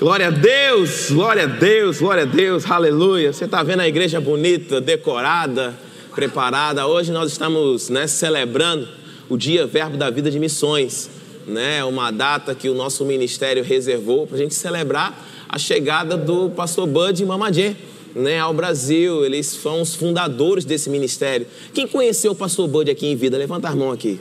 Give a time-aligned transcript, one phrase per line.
[0.00, 3.32] Glória a Deus, glória a Deus, glória a Deus, aleluia.
[3.32, 5.78] Você está vendo a igreja bonita, decorada,
[6.12, 6.84] preparada.
[6.88, 8.88] Hoje nós estamos né, celebrando
[9.28, 11.08] o Dia Verbo da Vida de Missões,
[11.46, 11.84] né?
[11.84, 15.16] Uma data que o nosso ministério reservou para a gente celebrar
[15.48, 17.76] a chegada do pastor Bud Mamadê.
[18.16, 21.46] Né, ao Brasil, eles são os fundadores desse ministério.
[21.72, 23.38] Quem conheceu o pastor Bud aqui em vida?
[23.38, 24.20] Levanta a mão aqui.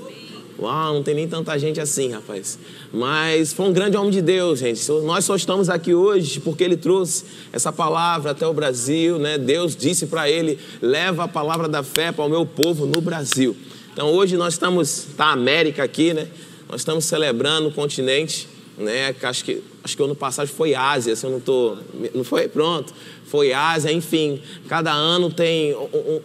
[0.62, 2.60] Uau, não tem nem tanta gente assim, rapaz.
[2.94, 4.88] Mas foi um grande homem de Deus, gente.
[5.04, 9.40] Nós só estamos aqui hoje porque ele trouxe essa palavra até o Brasil, né?
[9.40, 13.58] Deus disse para ele: leva a palavra da fé para o meu povo no Brasil.
[13.92, 16.28] Então hoje nós estamos, tá a América aqui, né?
[16.70, 19.16] Nós estamos celebrando o continente, né?
[19.24, 21.76] Acho que acho que ano passado foi Ásia, se eu não tô,
[22.14, 22.94] não foi pronto,
[23.26, 24.40] foi Ásia, enfim.
[24.68, 25.76] Cada ano tem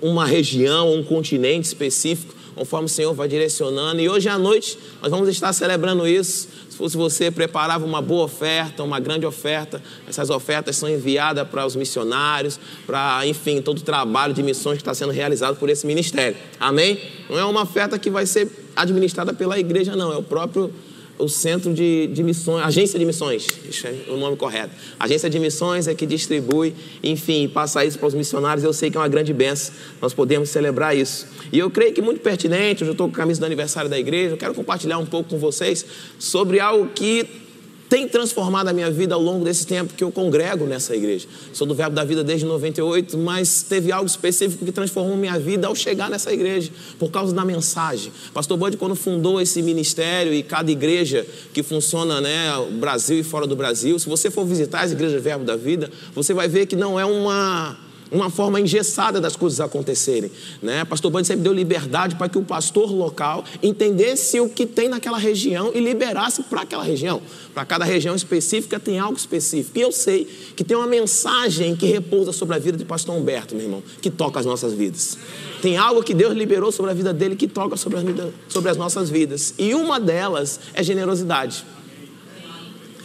[0.02, 4.00] uma região, um continente específico conforme o Senhor vai direcionando.
[4.00, 6.48] E hoje à noite nós vamos estar celebrando isso.
[6.70, 9.80] Se fosse você, preparava uma boa oferta, uma grande oferta.
[10.08, 14.82] Essas ofertas são enviadas para os missionários, para, enfim, todo o trabalho de missões que
[14.82, 16.36] está sendo realizado por esse ministério.
[16.58, 16.98] Amém?
[17.30, 20.12] Não é uma oferta que vai ser administrada pela igreja, não.
[20.12, 20.72] É o próprio
[21.18, 23.46] o centro de, de missões, agência de missões,
[23.84, 24.70] é o nome correto.
[24.98, 28.64] Agência de missões é que distribui, enfim, passa isso para os missionários.
[28.64, 31.26] Eu sei que é uma grande benção, nós podemos celebrar isso.
[31.52, 33.98] E eu creio que muito pertinente, hoje eu estou com a camisa do aniversário da
[33.98, 35.86] igreja, eu quero compartilhar um pouco com vocês
[36.18, 37.45] sobre algo que
[37.88, 41.26] tem transformado a minha vida ao longo desse tempo que eu congrego nessa igreja.
[41.52, 45.66] Sou do Verbo da Vida desde 98, mas teve algo específico que transformou minha vida
[45.66, 48.12] ao chegar nessa igreja, por causa da mensagem.
[48.34, 52.48] Pastor Bode, quando fundou esse ministério e cada igreja que funciona, né,
[52.78, 56.34] Brasil e fora do Brasil, se você for visitar as igrejas Verbo da Vida, você
[56.34, 60.30] vai ver que não é uma uma forma engessada das coisas acontecerem.
[60.62, 60.84] Né?
[60.84, 65.18] Pastor Band sempre deu liberdade para que o pastor local entendesse o que tem naquela
[65.18, 67.20] região e liberasse para aquela região.
[67.52, 69.78] Para cada região específica tem algo específico.
[69.78, 70.24] E eu sei
[70.54, 74.10] que tem uma mensagem que repousa sobre a vida de pastor Humberto, meu irmão, que
[74.10, 75.18] toca as nossas vidas.
[75.60, 78.04] Tem algo que Deus liberou sobre a vida dele que toca sobre as,
[78.48, 79.54] sobre as nossas vidas.
[79.58, 81.64] E uma delas é generosidade.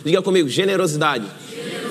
[0.04, 1.26] Diga comigo, generosidade.
[1.50, 1.91] Generosidade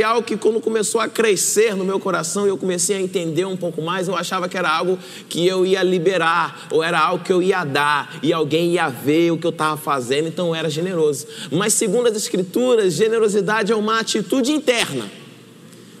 [0.00, 3.56] é algo que quando começou a crescer no meu coração, eu comecei a entender um
[3.56, 4.98] pouco mais, eu achava que era algo
[5.28, 9.30] que eu ia liberar, ou era algo que eu ia dar, e alguém ia ver
[9.30, 11.28] o que eu estava fazendo, então eu era generoso.
[11.52, 15.08] Mas segundo as escrituras, generosidade é uma atitude interna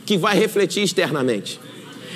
[0.04, 1.60] que vai refletir externamente.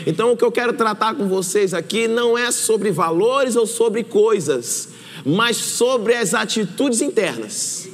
[0.04, 4.02] Então o que eu quero tratar com vocês aqui não é sobre valores ou sobre
[4.02, 4.88] coisas,
[5.24, 7.87] mas sobre as atitudes internas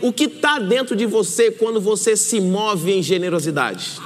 [0.00, 3.98] o que está dentro de você quando você se move em generosidade.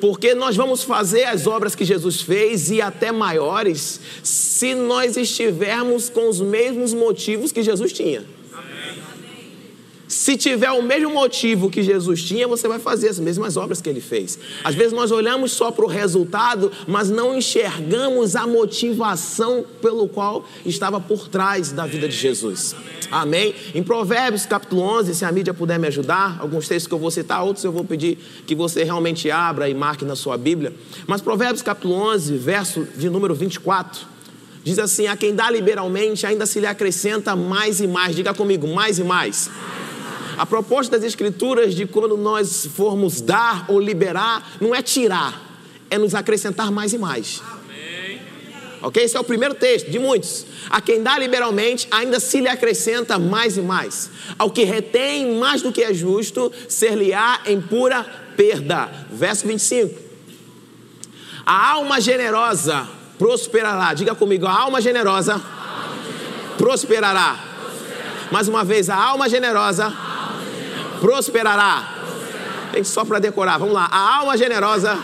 [0.00, 6.10] Porque nós vamos fazer as obras que Jesus fez e até maiores, se nós estivermos
[6.10, 8.24] com os mesmos motivos que Jesus tinha.
[10.24, 13.90] Se tiver o mesmo motivo que Jesus tinha, você vai fazer as mesmas obras que
[13.90, 14.38] ele fez.
[14.64, 20.46] Às vezes nós olhamos só para o resultado, mas não enxergamos a motivação pelo qual
[20.64, 22.74] estava por trás da vida de Jesus.
[23.10, 23.54] Amém?
[23.74, 27.10] Em Provérbios capítulo 11, se a mídia puder me ajudar, alguns textos que eu vou
[27.10, 30.72] citar, outros eu vou pedir que você realmente abra e marque na sua Bíblia.
[31.06, 34.06] Mas Provérbios capítulo 11, verso de número 24,
[34.62, 38.16] diz assim: A quem dá liberalmente, ainda se lhe acrescenta mais e mais.
[38.16, 39.50] Diga comigo, mais e mais.
[40.36, 45.40] A proposta das Escrituras de quando nós formos dar ou liberar, não é tirar,
[45.90, 47.42] é nos acrescentar mais e mais.
[48.82, 49.02] Ok?
[49.02, 50.44] Esse é o primeiro texto de muitos.
[50.68, 54.10] A quem dá liberalmente, ainda se lhe acrescenta mais e mais.
[54.38, 58.04] Ao que retém mais do que é justo, ser-lhe-á em pura
[58.36, 58.90] perda.
[59.10, 59.98] Verso 25.
[61.46, 62.86] A alma generosa
[63.18, 63.94] prosperará.
[63.94, 65.40] Diga comigo, a alma generosa,
[66.58, 67.38] prosperará.
[68.30, 69.92] Mais uma vez, a alma generosa,
[71.04, 71.98] prosperará.
[72.72, 73.58] Tem só para decorar.
[73.58, 73.86] Vamos lá.
[73.92, 74.98] A alma generosa,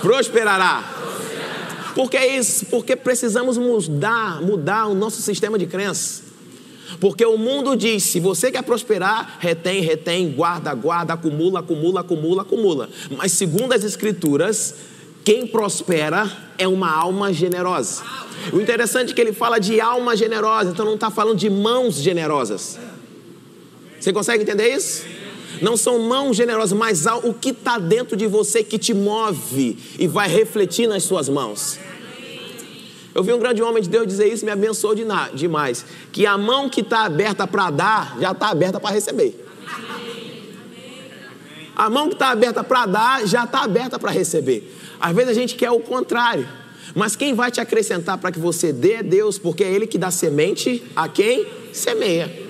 [0.00, 0.84] prosperará.
[1.92, 2.66] Por que isso?
[2.66, 6.22] Porque precisamos mudar, mudar o nosso sistema de crença.
[7.00, 12.42] Porque o mundo diz: se você quer prosperar, retém, retém, guarda, guarda, acumula, acumula, acumula,
[12.42, 12.88] acumula.
[13.16, 14.72] Mas segundo as Escrituras,
[15.24, 18.04] quem prospera é uma alma generosa.
[18.52, 21.96] O interessante é que ele fala de alma generosa, então não está falando de mãos
[21.96, 22.78] generosas.
[24.06, 25.04] Você consegue entender isso?
[25.60, 30.06] Não são mãos generosas, mas o que está dentro de você que te move e
[30.06, 31.76] vai refletir nas suas mãos.
[33.12, 34.94] Eu vi um grande homem de Deus dizer isso me abençoou
[35.34, 35.84] demais.
[36.12, 39.44] Que a mão que está aberta para dar, já está aberta para receber.
[41.74, 44.72] A mão que está aberta para dar, já está aberta para receber.
[45.00, 46.46] Às vezes a gente quer o contrário.
[46.94, 49.98] Mas quem vai te acrescentar para que você dê é Deus, porque é Ele que
[49.98, 52.45] dá semente a quem semeia.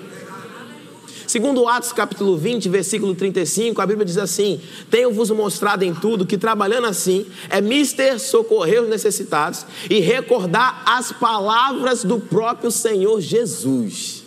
[1.26, 6.38] Segundo Atos capítulo 20, versículo 35, a Bíblia diz assim: Tenho-vos mostrado em tudo que
[6.38, 14.24] trabalhando assim é mister socorrer os necessitados e recordar as palavras do próprio Senhor Jesus.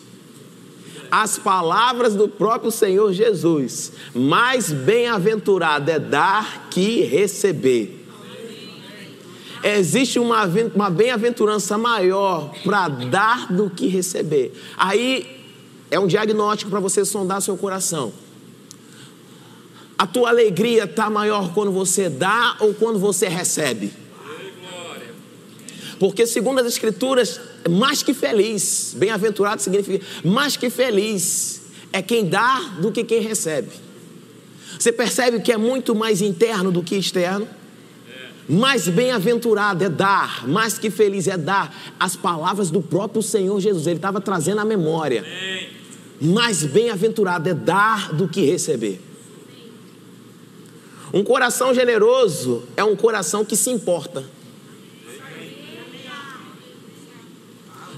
[1.09, 3.93] As palavras do próprio Senhor Jesus.
[4.13, 7.95] Mais bem-aventurado é dar que receber.
[9.63, 14.53] Existe uma, uma bem-aventurança maior para dar do que receber.
[14.77, 15.38] Aí
[15.91, 18.13] é um diagnóstico para você sondar seu coração.
[19.97, 23.91] A tua alegria está maior quando você dá ou quando você recebe?
[25.99, 32.77] Porque, segundo as Escrituras, mais que feliz, bem-aventurado significa mais que feliz é quem dá
[32.79, 33.69] do que quem recebe.
[34.79, 37.45] Você percebe que é muito mais interno do que externo?
[38.47, 43.85] Mais bem-aventurado é dar, mais que feliz é dar as palavras do próprio Senhor Jesus.
[43.85, 45.19] Ele estava trazendo a memória.
[45.19, 45.58] Amém.
[46.21, 49.01] Mais bem-aventurado é dar do que receber.
[51.13, 54.23] Um coração generoso é um coração que se importa.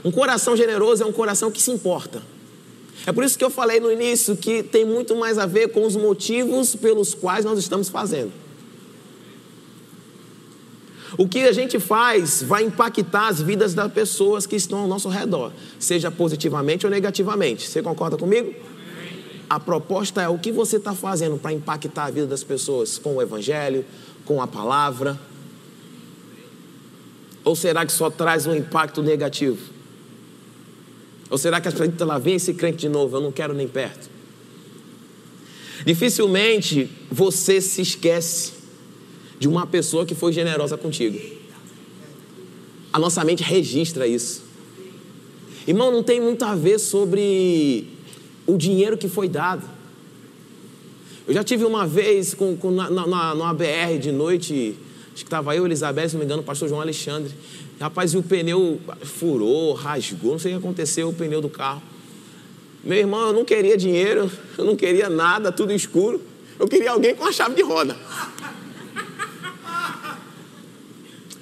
[0.03, 2.23] Um coração generoso é um coração que se importa.
[3.05, 5.85] É por isso que eu falei no início que tem muito mais a ver com
[5.85, 8.31] os motivos pelos quais nós estamos fazendo.
[11.17, 15.09] O que a gente faz vai impactar as vidas das pessoas que estão ao nosso
[15.09, 17.67] redor, seja positivamente ou negativamente.
[17.67, 18.53] Você concorda comigo?
[19.49, 23.17] A proposta é o que você está fazendo para impactar a vida das pessoas com
[23.17, 23.85] o Evangelho,
[24.23, 25.19] com a palavra?
[27.43, 29.59] Ou será que só traz um impacto negativo?
[31.29, 33.67] Ou será que a gente lá vem esse crente de novo, eu não quero nem
[33.67, 34.09] perto?
[35.85, 38.60] Dificilmente você se esquece
[39.41, 41.19] de uma pessoa que foi generosa contigo.
[42.93, 44.43] A nossa mente registra isso.
[45.65, 47.87] Irmão, não tem muito a ver sobre
[48.45, 49.67] o dinheiro que foi dado.
[51.27, 54.75] Eu já tive uma vez com, com na, na, BR de noite,
[55.07, 57.33] acho que estava eu, Elizabeth, se não me engano, o pastor João Alexandre.
[57.79, 61.81] Rapaz, e o pneu furou, rasgou, não sei o que aconteceu, o pneu do carro.
[62.83, 66.21] Meu irmão, eu não queria dinheiro, eu não queria nada, tudo escuro.
[66.59, 67.97] Eu queria alguém com a chave de roda.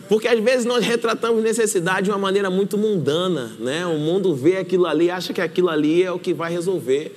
[0.10, 3.86] Porque às vezes nós retratamos necessidade de uma maneira muito mundana, né?
[3.86, 7.16] O mundo vê aquilo ali, acha que aquilo ali é o que vai resolver.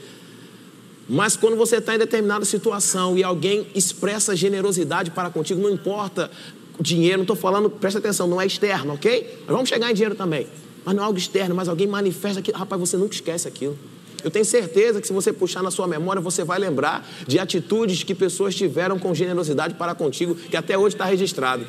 [1.08, 6.30] Mas quando você está em determinada situação e alguém expressa generosidade para contigo, não importa
[6.78, 9.38] o dinheiro, não estou falando, presta atenção, não é externo, ok?
[9.46, 10.46] Nós vamos chegar em dinheiro também.
[10.84, 13.76] Mas não é algo externo, mas alguém manifesta aquilo, rapaz, você nunca esquece aquilo.
[14.22, 18.02] Eu tenho certeza que se você puxar na sua memória, você vai lembrar de atitudes
[18.02, 21.66] que pessoas tiveram com generosidade para contigo, que até hoje está registrado.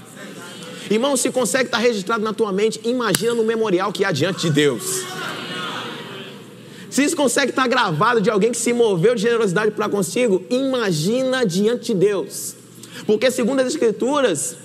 [0.90, 4.52] Irmão, se consegue estar registrado na tua mente, imagina no memorial que há diante de
[4.52, 5.04] Deus.
[6.90, 11.44] Se isso consegue estar gravado de alguém que se moveu de generosidade para consigo, imagina
[11.44, 12.56] diante de Deus.
[13.08, 14.56] Porque segundo as escrituras,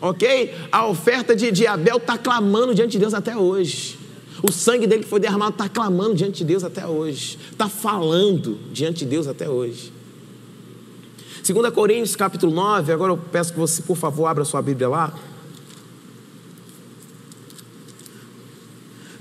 [0.00, 0.54] ok?
[0.72, 3.98] A oferta de, de Abel está clamando diante de Deus até hoje.
[4.42, 7.38] O sangue dele que foi derramado está clamando diante de Deus até hoje.
[7.52, 9.92] Está falando diante de Deus até hoje.
[11.46, 15.12] 2 Coríntios capítulo 9, agora eu peço que você, por favor, abra sua Bíblia lá.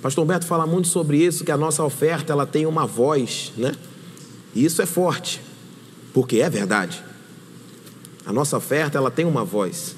[0.03, 3.71] Pastor Humberto fala muito sobre isso, que a nossa oferta ela tem uma voz, né?
[4.53, 5.39] E isso é forte,
[6.13, 7.01] porque é verdade.
[8.25, 9.95] A nossa oferta ela tem uma voz.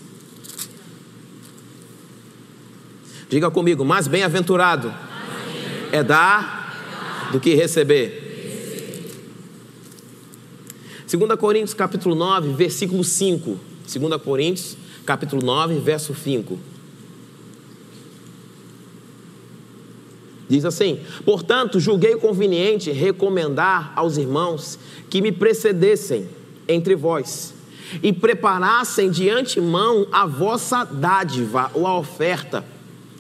[3.28, 4.94] Diga comigo, mais bem-aventurado
[5.92, 9.10] é dar do que receber.
[11.12, 13.60] 2 Coríntios capítulo 9, versículo 5.
[13.92, 16.75] 2 Coríntios capítulo 9, verso 5.
[20.48, 24.78] Diz assim: Portanto, julguei conveniente recomendar aos irmãos
[25.10, 26.28] que me precedessem
[26.68, 27.54] entre vós
[28.02, 32.64] e preparassem de antemão a vossa dádiva ou a oferta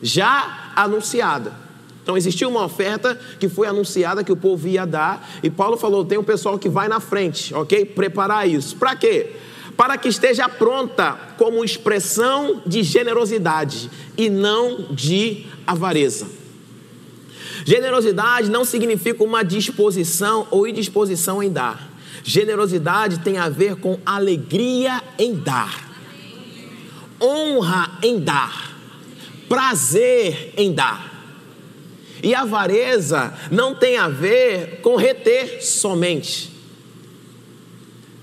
[0.01, 1.53] já anunciada.
[2.03, 6.05] Então existiu uma oferta que foi anunciada que o povo ia dar, e Paulo falou:
[6.05, 7.85] tem um pessoal que vai na frente, ok?
[7.85, 8.75] Preparar isso.
[8.75, 9.31] Para quê?
[9.75, 16.44] Para que esteja pronta como expressão de generosidade e não de avareza.
[17.65, 21.89] Generosidade não significa uma disposição ou indisposição em dar.
[22.23, 25.89] Generosidade tem a ver com alegria em dar,
[27.19, 28.71] honra em dar,
[29.49, 31.11] prazer em dar.
[32.21, 36.51] E avareza não tem a ver com reter somente,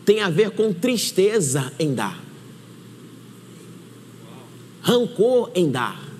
[0.04, 2.16] tem a ver com tristeza em dar,
[4.82, 6.11] rancor em dar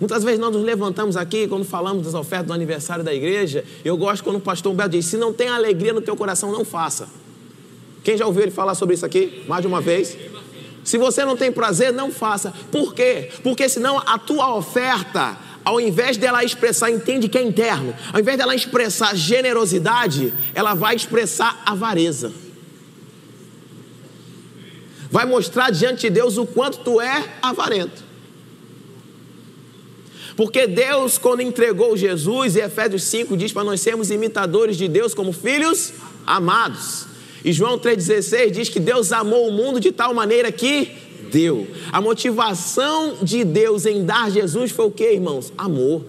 [0.00, 3.62] Muitas vezes nós nos levantamos aqui quando falamos das ofertas do aniversário da igreja.
[3.84, 6.64] Eu gosto quando o pastor Humberto diz: se não tem alegria no teu coração, não
[6.64, 7.06] faça.
[8.02, 9.44] Quem já ouviu ele falar sobre isso aqui?
[9.46, 10.16] Mais de uma vez?
[10.82, 12.50] Se você não tem prazer, não faça.
[12.72, 13.30] Por quê?
[13.42, 18.38] Porque senão a tua oferta, ao invés dela expressar, entende que é interno, ao invés
[18.38, 22.32] dela expressar generosidade, ela vai expressar avareza.
[25.10, 28.09] Vai mostrar diante de Deus o quanto tu é avarento.
[30.40, 35.12] Porque Deus, quando entregou Jesus, e Efésios 5 diz para nós sermos imitadores de Deus
[35.12, 35.92] como filhos
[36.26, 37.04] amados.
[37.44, 40.92] E João 3,16 diz que Deus amou o mundo de tal maneira que
[41.30, 41.68] deu.
[41.92, 45.52] A motivação de Deus em dar Jesus foi o que, irmãos?
[45.58, 46.06] Amor.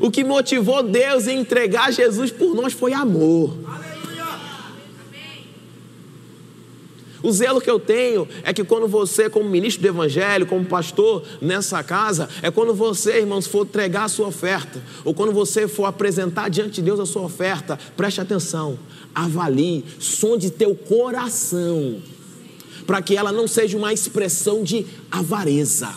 [0.00, 3.56] O que motivou Deus em entregar Jesus por nós foi amor.
[7.24, 11.24] O zelo que eu tenho é que quando você, como ministro do Evangelho, como pastor
[11.40, 15.86] nessa casa, é quando você, irmãos, for entregar a sua oferta, ou quando você for
[15.86, 18.78] apresentar diante de Deus a sua oferta, preste atenção,
[19.14, 22.02] avalie, sonde teu coração,
[22.86, 25.94] para que ela não seja uma expressão de avareza.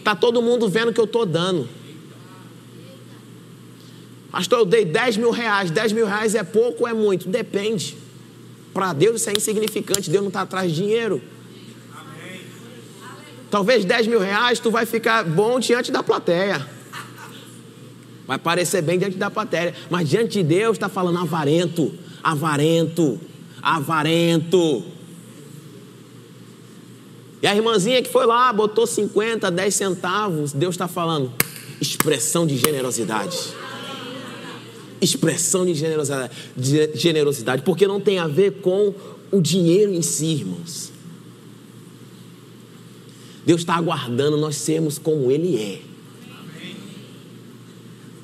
[0.00, 1.66] Está todo mundo vendo que eu estou dando.
[4.30, 5.70] Pastor, eu dei 10 mil reais.
[5.70, 7.26] 10 mil reais é pouco ou é muito?
[7.26, 8.09] Depende.
[8.72, 11.20] Para Deus isso é insignificante, Deus não está atrás de dinheiro.
[13.50, 16.64] Talvez 10 mil reais tu vai ficar bom diante da plateia.
[18.26, 19.74] Vai parecer bem diante da plateia.
[19.90, 23.20] Mas diante de Deus está falando avarento, avarento,
[23.60, 24.84] avarento.
[27.42, 31.32] E a irmãzinha que foi lá, botou 50, 10 centavos, Deus está falando,
[31.80, 33.36] expressão de generosidade
[35.00, 38.94] expressão de generosidade, de generosidade, porque não tem a ver com
[39.30, 40.92] o dinheiro em si, irmãos.
[43.44, 45.80] Deus está aguardando nós sermos como Ele é.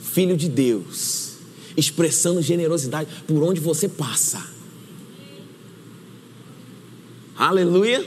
[0.01, 1.39] Filho de Deus,
[1.77, 4.47] expressando generosidade por onde você passa.
[7.37, 8.05] Aleluia.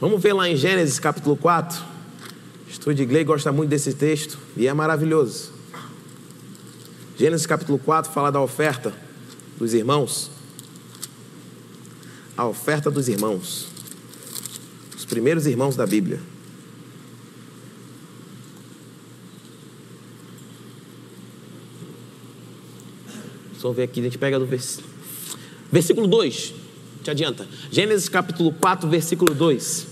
[0.00, 1.80] Vamos ver lá em Gênesis capítulo 4.
[2.66, 5.49] O estudo de inglês gosta muito desse texto e é maravilhoso.
[7.20, 8.94] Gênesis capítulo 4 fala da oferta
[9.58, 10.30] dos irmãos.
[12.34, 13.68] A oferta dos irmãos.
[14.96, 16.18] Os primeiros irmãos da Bíblia.
[23.58, 24.80] Só ver aqui, a gente pega do vers...
[25.70, 26.54] versículo 2.
[27.02, 27.46] Te adianta.
[27.70, 29.86] Gênesis capítulo 4, versículo 2.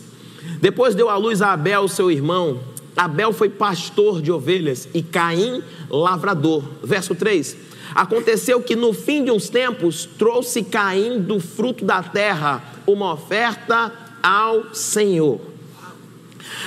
[0.63, 2.59] Depois deu à luz a Abel, seu irmão,
[2.99, 6.65] Abel foi pastor de ovelhas e Caim lavrador.
[6.83, 7.57] Verso 3.
[7.95, 13.93] Aconteceu que no fim de uns tempos trouxe Caim do fruto da terra uma oferta
[14.21, 15.41] ao Senhor.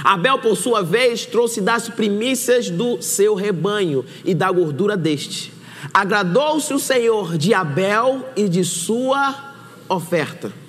[0.05, 5.51] Abel, por sua vez, trouxe das primícias do seu rebanho e da gordura deste.
[5.93, 9.53] Agradou-se o Senhor de Abel e de sua
[9.89, 10.60] oferta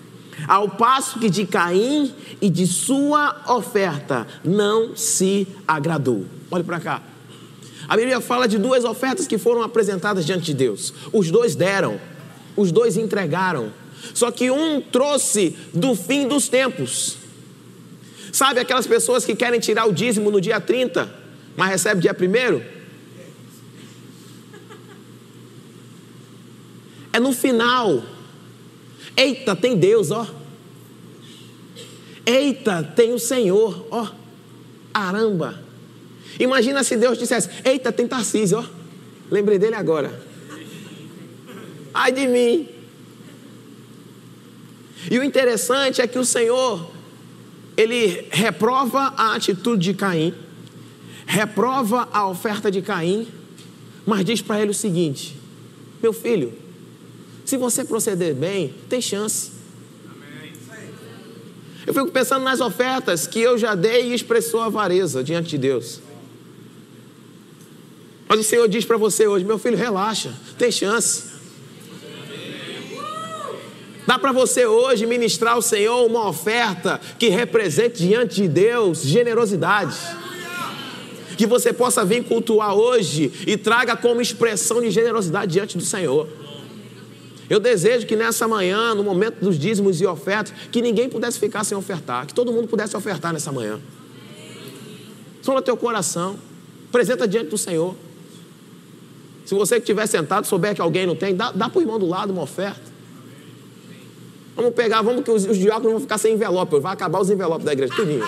[0.47, 6.25] ao passo que de Caim e de sua oferta não se agradou.
[6.51, 7.03] Olhe para cá.
[7.89, 10.95] A Bíblia fala de duas ofertas que foram apresentadas diante de Deus.
[11.13, 12.01] Os dois deram,
[12.57, 13.73] os dois entregaram.
[14.15, 17.19] Só que um trouxe do fim dos tempos.
[18.33, 21.13] Sabe aquelas pessoas que querem tirar o dízimo no dia 30,
[21.57, 22.63] mas recebe dia 1?
[27.13, 28.03] É no final
[29.17, 30.27] Eita, tem Deus, ó.
[32.25, 34.09] Eita, tem o Senhor, ó.
[34.93, 35.63] Aramba.
[36.39, 38.65] Imagina se Deus dissesse: Eita, tem Tarcísio, ó.
[39.31, 40.23] Lembrei dele agora.
[41.95, 42.69] Ai de mim.
[45.11, 46.91] E o interessante é que o Senhor,
[47.77, 50.35] ele reprova a atitude de Caim,
[51.27, 53.27] reprova a oferta de Caim,
[54.07, 55.37] mas diz para ele o seguinte:
[56.03, 56.53] Meu filho,
[57.45, 59.51] se você proceder bem, tem chance.
[61.87, 66.01] Eu fico pensando nas ofertas que eu já dei e expressou avareza diante de Deus.
[68.29, 71.33] Mas o Senhor diz para você hoje: meu filho, relaxa, tem chance.
[74.07, 79.97] Dá para você hoje ministrar ao Senhor uma oferta que represente diante de Deus generosidade.
[81.37, 86.29] Que você possa vir cultuar hoje e traga como expressão de generosidade diante do Senhor.
[87.51, 91.65] Eu desejo que nessa manhã, no momento dos dízimos e ofertas, que ninguém pudesse ficar
[91.65, 93.81] sem ofertar, que todo mundo pudesse ofertar nessa manhã.
[95.43, 96.39] Sonha teu coração,
[96.89, 97.95] apresenta diante do Senhor.
[99.45, 101.99] Se você que estiver sentado souber que alguém não tem, dá, dá para o irmão
[101.99, 102.93] do lado uma oferta.
[104.55, 107.65] Vamos pegar, vamos que os, os diáconos vão ficar sem envelope, vai acabar os envelopes
[107.65, 108.25] da igreja, tudinho.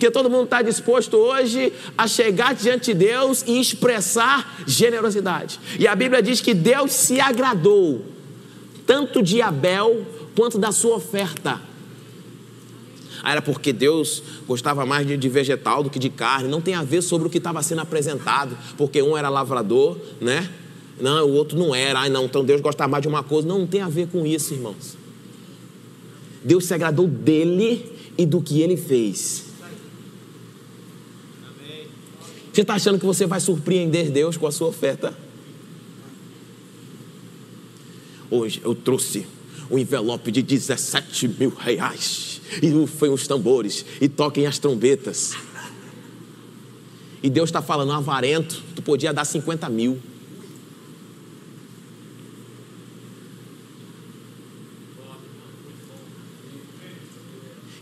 [0.00, 5.60] Porque todo mundo está disposto hoje a chegar diante de Deus e expressar generosidade.
[5.78, 8.06] E a Bíblia diz que Deus se agradou
[8.86, 11.60] tanto de Abel quanto da sua oferta.
[13.22, 16.48] Ah, era porque Deus gostava mais de, vegetal do que de carne.
[16.48, 20.48] Não tem a ver sobre o que estava sendo apresentado, porque um era lavrador, né?
[20.98, 22.00] Não, o outro não era.
[22.00, 23.46] Ah, não, então Deus gostava mais de uma coisa.
[23.46, 24.96] Não, não tem a ver com isso, irmãos.
[26.42, 27.84] Deus se agradou dele
[28.16, 29.49] e do que ele fez.
[32.52, 35.16] Você está achando que você vai surpreender Deus com a sua oferta?
[38.30, 39.26] Hoje eu trouxe
[39.70, 42.40] um envelope de 17 mil reais.
[42.60, 43.84] E foi os tambores.
[44.00, 45.34] E toquem as trombetas.
[47.22, 50.00] E Deus está falando, avarento, tu podia dar 50 mil.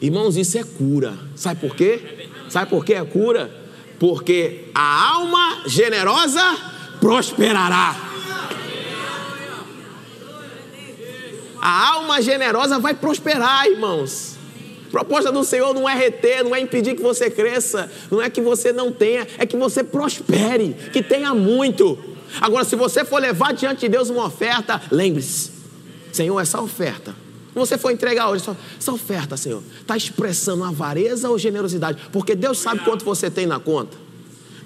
[0.00, 1.18] Irmãos, isso é cura.
[1.34, 2.28] Sabe por quê?
[2.48, 3.67] Sabe por que é cura?
[3.98, 6.42] Porque a alma generosa
[7.00, 7.96] prosperará.
[11.60, 14.36] A alma generosa vai prosperar, irmãos.
[14.90, 18.40] Proposta do Senhor não é reter, não é impedir que você cresça, não é que
[18.40, 21.98] você não tenha, é que você prospere, que tenha muito.
[22.40, 25.50] Agora, se você for levar diante de Deus uma oferta, lembre-se,
[26.12, 27.14] Senhor, essa oferta,
[27.58, 28.44] você for entregar hoje,
[28.78, 31.98] essa oferta, Senhor, está expressando avareza ou generosidade?
[32.12, 33.96] Porque Deus sabe quanto você tem na conta,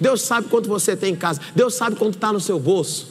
[0.01, 3.09] Deus sabe quanto você tem em casa, Deus sabe quanto está no seu bolso.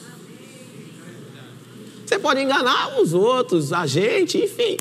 [2.06, 4.76] Você pode enganar os outros, a gente, enfim.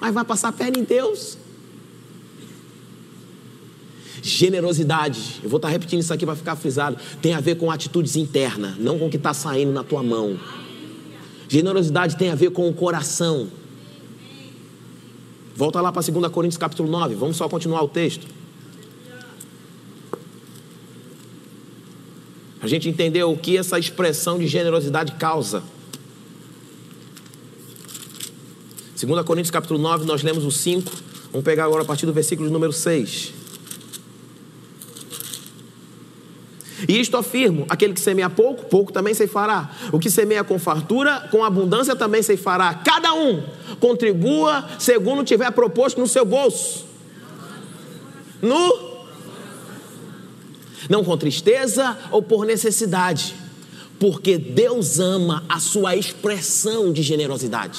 [0.00, 1.38] Mas vai passar perna em Deus.
[4.22, 8.16] Generosidade, eu vou estar repetindo isso aqui para ficar frisado, tem a ver com atitudes
[8.16, 10.38] internas, não com o que está saindo na tua mão.
[11.48, 13.48] Generosidade tem a ver com o coração.
[15.56, 18.26] Volta lá para 2 Coríntios capítulo 9, vamos só continuar o texto.
[22.62, 25.62] A gente entendeu o que essa expressão de generosidade causa.
[29.00, 30.92] 2 Coríntios capítulo 9, nós lemos o 5.
[31.32, 33.39] Vamos pegar agora a partir do versículo número 6.
[36.88, 39.70] E isto afirmo: aquele que semeia pouco, pouco também se fará.
[39.92, 42.74] O que semeia com fartura, com abundância também se fará.
[42.74, 43.42] Cada um
[43.78, 46.86] contribua segundo tiver proposto no seu bolso.
[48.40, 48.90] No
[50.88, 53.34] não com tristeza ou por necessidade,
[53.98, 57.78] porque Deus ama a sua expressão de generosidade.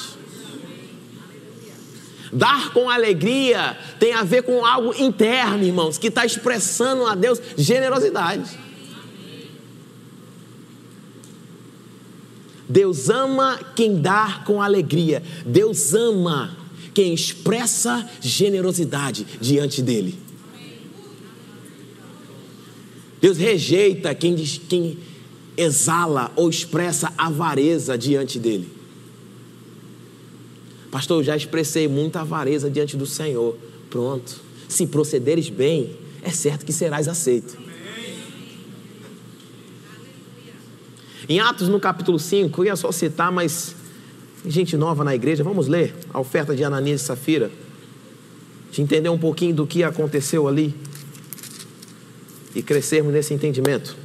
[2.32, 7.38] Dar com alegria tem a ver com algo interno, irmãos, que está expressando a Deus
[7.58, 8.58] generosidade.
[12.72, 15.22] Deus ama quem dá com alegria.
[15.44, 16.56] Deus ama
[16.94, 20.18] quem expressa generosidade diante dele.
[23.20, 24.96] Deus rejeita quem, diz, quem
[25.54, 28.70] exala ou expressa avareza diante dele.
[30.90, 33.54] Pastor, eu já expressei muita avareza diante do Senhor.
[33.90, 34.40] Pronto.
[34.66, 37.54] Se procederes bem, é certo que serás aceito.
[41.28, 43.76] Em Atos, no capítulo 5, eu ia só citar, mas
[44.44, 47.50] gente nova na igreja, vamos ler a oferta de Ananias e Safira,
[48.70, 50.74] de entender um pouquinho do que aconteceu ali
[52.54, 53.96] e crescermos nesse entendimento.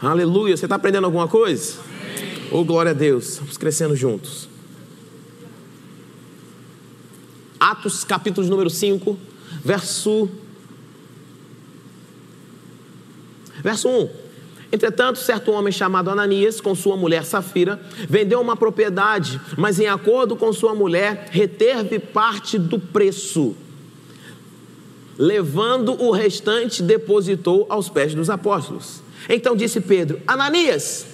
[0.00, 1.78] Aleluia, você está aprendendo alguma coisa?
[2.50, 4.48] Ô oh, glória a Deus, vamos crescendo juntos.
[7.58, 9.16] Atos, capítulo número 5,
[9.64, 10.28] verso.
[13.62, 14.25] Verso 1.
[14.72, 20.36] Entretanto, certo homem chamado Ananias, com sua mulher Safira, vendeu uma propriedade, mas em acordo
[20.36, 23.54] com sua mulher, reteve parte do preço.
[25.18, 29.00] Levando o restante, depositou aos pés dos apóstolos.
[29.28, 31.06] Então disse Pedro: Ananias,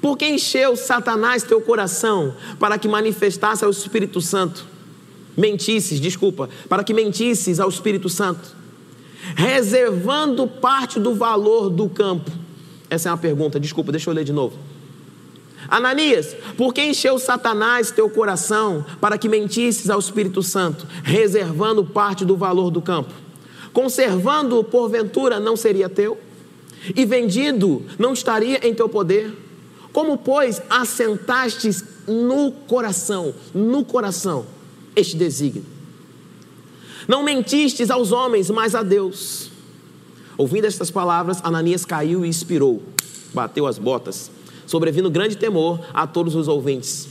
[0.00, 4.76] por que encheu Satanás teu coração para que manifestasse ao Espírito Santo?
[5.36, 8.56] mentisses, desculpa, para que mentisses ao Espírito Santo,
[9.34, 12.30] reservando parte do valor do campo.
[12.88, 14.56] Essa é uma pergunta, desculpa, deixa eu ler de novo.
[15.68, 22.24] Ananias, por que encheu Satanás teu coração para que mentisses ao Espírito Santo, reservando parte
[22.24, 23.12] do valor do campo?
[23.72, 26.18] Conservando-o, porventura, não seria teu?
[26.94, 29.32] E vendido, não estaria em teu poder?
[29.92, 34.46] Como, pois, assentastes no coração, no coração,
[34.94, 35.64] este desígnio.
[37.08, 39.45] Não mentistes aos homens, mas a Deus.
[40.38, 42.82] Ouvindo estas palavras, Ananias caiu e expirou,
[43.32, 44.30] bateu as botas,
[44.66, 47.08] sobrevindo grande temor a todos os ouvintes.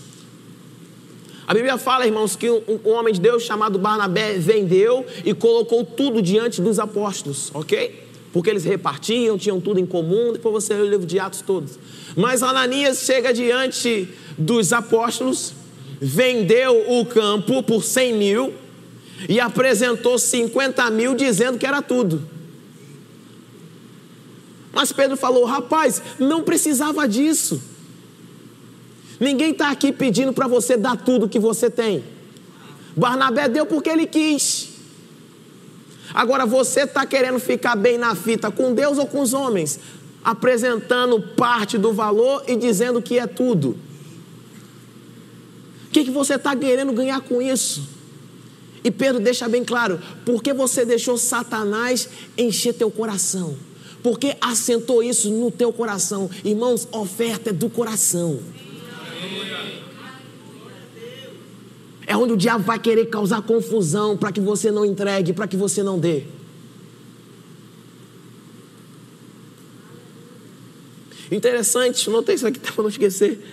[1.47, 5.83] A Bíblia fala, irmãos, que um, um, homem de Deus chamado Barnabé vendeu e colocou
[5.85, 8.03] tudo diante dos apóstolos, ok?
[8.33, 10.33] Porque eles repartiam, tinham tudo em comum.
[10.33, 11.79] Depois você lê o livro de Atos todos.
[12.17, 15.53] Mas Ananias chega diante dos apóstolos,
[16.01, 18.53] vendeu o campo por 100 mil
[19.29, 22.21] e apresentou 50 mil dizendo que era tudo.
[24.75, 27.61] Mas Pedro falou: rapaz, não precisava disso.
[29.17, 32.03] Ninguém está aqui pedindo para você dar tudo que você tem.
[32.93, 34.75] Barnabé deu porque ele quis.
[36.13, 39.79] Agora você está querendo ficar bem na fita com Deus ou com os homens?
[40.21, 43.77] Apresentando parte do valor e dizendo que é tudo.
[45.87, 47.87] O que, que você está querendo ganhar com isso?
[48.83, 53.55] E Pedro deixa bem claro: porque você deixou Satanás encher teu coração?
[54.05, 56.29] Porque assentou isso no teu coração?
[56.43, 58.39] Irmãos, oferta é do coração.
[62.05, 65.57] É onde o diabo vai querer causar confusão para que você não entregue, para que
[65.57, 66.21] você não dê.
[71.31, 73.43] Interessante, notei isso aqui para não esquecer.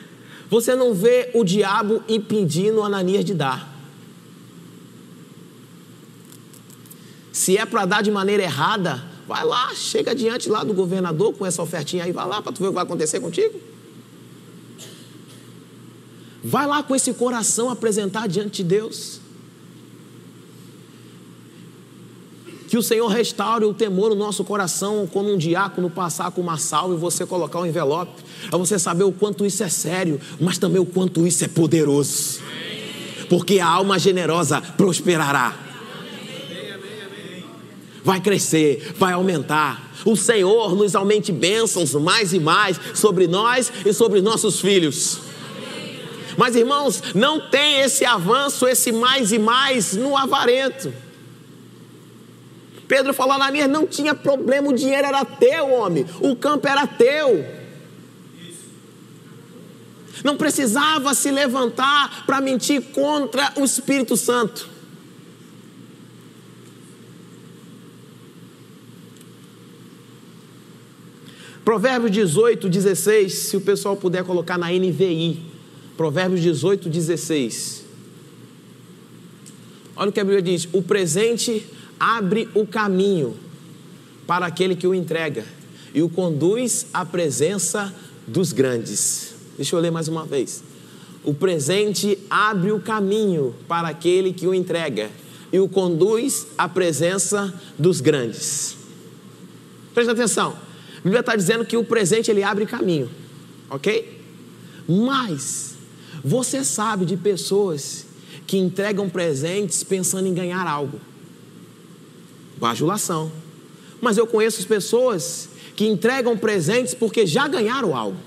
[0.50, 3.74] Você não vê o diabo impedindo Ananias de dar.
[7.32, 11.46] Se é para dar de maneira errada, vai lá, chega diante lá do governador com
[11.46, 13.58] essa ofertinha aí, vai lá para tu ver o que vai acontecer contigo.
[16.44, 19.20] Vai lá com esse coração apresentar diante de Deus.
[22.68, 26.58] Que o Senhor restaure o temor no nosso coração quando um diácono passar com uma
[26.58, 30.58] salva e você colocar um envelope, para você saber o quanto isso é sério, mas
[30.58, 32.40] também o quanto isso é poderoso.
[33.30, 35.61] Porque a alma generosa prosperará.
[38.04, 39.92] Vai crescer, vai aumentar.
[40.04, 45.20] O Senhor nos aumente bênçãos mais e mais sobre nós e sobre nossos filhos.
[46.36, 50.92] Mas irmãos, não tem esse avanço, esse mais e mais no avarento.
[52.88, 57.44] Pedro falou: Ananias, não tinha problema, o dinheiro era teu, homem, o campo era teu.
[60.24, 64.71] Não precisava se levantar para mentir contra o Espírito Santo.
[71.64, 75.40] Provérbios 18, 16, se o pessoal puder colocar na NVI.
[75.96, 77.84] Provérbios 18, 16.
[79.94, 81.64] Olha o que a Bíblia diz: o presente
[82.00, 83.36] abre o caminho
[84.26, 85.44] para aquele que o entrega
[85.94, 87.94] e o conduz à presença
[88.26, 89.34] dos grandes.
[89.56, 90.64] Deixa eu ler mais uma vez.
[91.22, 95.10] O presente abre o caminho para aquele que o entrega
[95.52, 98.76] e o conduz à presença dos grandes.
[99.94, 100.71] Presta atenção.
[101.02, 103.10] A Bíblia está dizendo que o presente ele abre caminho,
[103.68, 104.20] ok?
[104.88, 105.74] Mas
[106.22, 108.06] você sabe de pessoas
[108.46, 111.00] que entregam presentes pensando em ganhar algo.
[112.56, 113.32] Bajulação.
[114.00, 118.18] Mas eu conheço pessoas que entregam presentes porque já ganharam algo.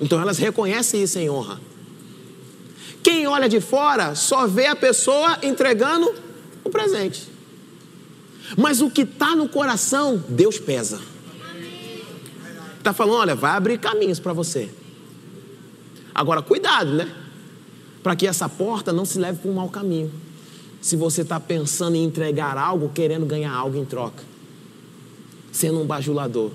[0.00, 1.60] Então elas reconhecem isso em honra.
[3.02, 6.14] Quem olha de fora só vê a pessoa entregando
[6.62, 7.26] o presente.
[8.56, 11.00] Mas o que está no coração, Deus pesa.
[12.88, 14.70] Está falando, olha, vai abrir caminhos para você.
[16.14, 17.06] Agora, cuidado, né?
[18.02, 20.10] Para que essa porta não se leve para um mau caminho.
[20.80, 24.22] Se você está pensando em entregar algo, querendo ganhar algo em troca,
[25.52, 26.50] sendo um bajulador.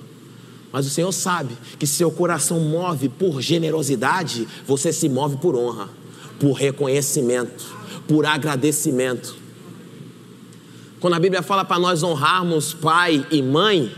[0.72, 5.56] Mas o Senhor sabe que se seu coração move por generosidade, você se move por
[5.56, 5.88] honra,
[6.40, 7.64] por reconhecimento,
[8.08, 9.36] por agradecimento.
[11.00, 13.92] Quando a Bíblia fala para nós honrarmos pai e mãe,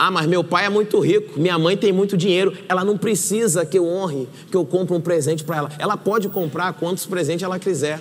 [0.00, 2.56] ah, mas meu pai é muito rico, minha mãe tem muito dinheiro.
[2.68, 5.72] Ela não precisa que eu honre, que eu compre um presente para ela.
[5.76, 8.00] Ela pode comprar quantos presentes ela quiser.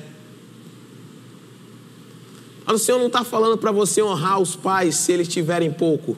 [2.63, 6.15] Mas o Senhor não está falando para você honrar os pais se eles tiverem pouco,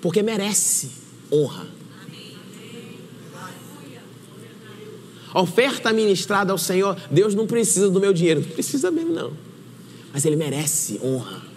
[0.00, 0.90] porque merece
[1.30, 1.66] honra.
[5.34, 9.32] A oferta ministrada ao Senhor, Deus não precisa do meu dinheiro, não precisa mesmo não,
[10.14, 11.49] mas Ele merece honra.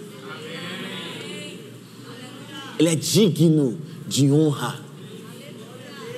[2.80, 4.80] Ele é digno de honra.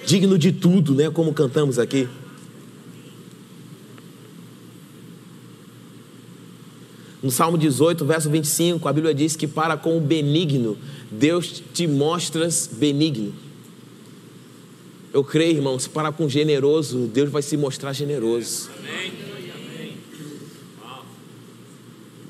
[0.05, 1.09] Digno de tudo, né?
[1.09, 2.07] Como cantamos aqui.
[7.21, 10.77] No Salmo 18, verso 25, a Bíblia diz que para com o benigno,
[11.09, 13.33] Deus te mostras benigno.
[15.11, 18.69] Eu creio, irmãos, para com generoso, Deus vai se mostrar generoso.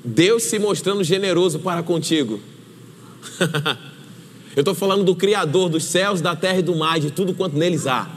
[0.02, 2.40] Deus se mostrando generoso para contigo.
[4.56, 7.58] Eu estou falando do Criador dos céus, da terra e do mar, de tudo quanto
[7.58, 8.08] neles há.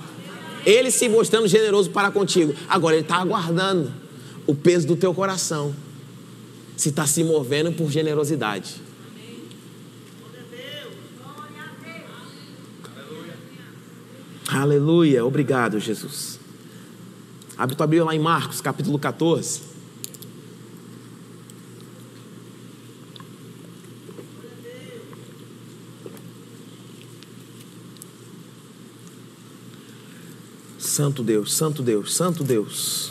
[0.65, 2.56] Ele se mostrando generoso para contigo.
[2.69, 3.91] Agora ele está aguardando
[4.47, 5.75] o peso do teu coração.
[6.78, 8.75] Se está se movendo por generosidade.
[14.47, 15.25] Aleluia.
[15.25, 16.39] Obrigado, Jesus.
[17.58, 19.68] Abre tua Bíblia lá em Marcos, capítulo 14.
[30.99, 33.09] Santo Deus, Santo Deus, Santo Deus.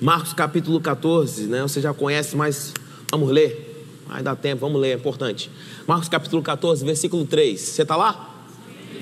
[0.00, 1.62] Marcos capítulo 14, né?
[1.62, 2.74] Você já conhece, mas
[3.12, 3.86] vamos ler.
[4.08, 5.52] Vai dar tempo, vamos ler, é importante.
[5.86, 7.60] Marcos capítulo 14, versículo 3.
[7.60, 8.34] Você está lá?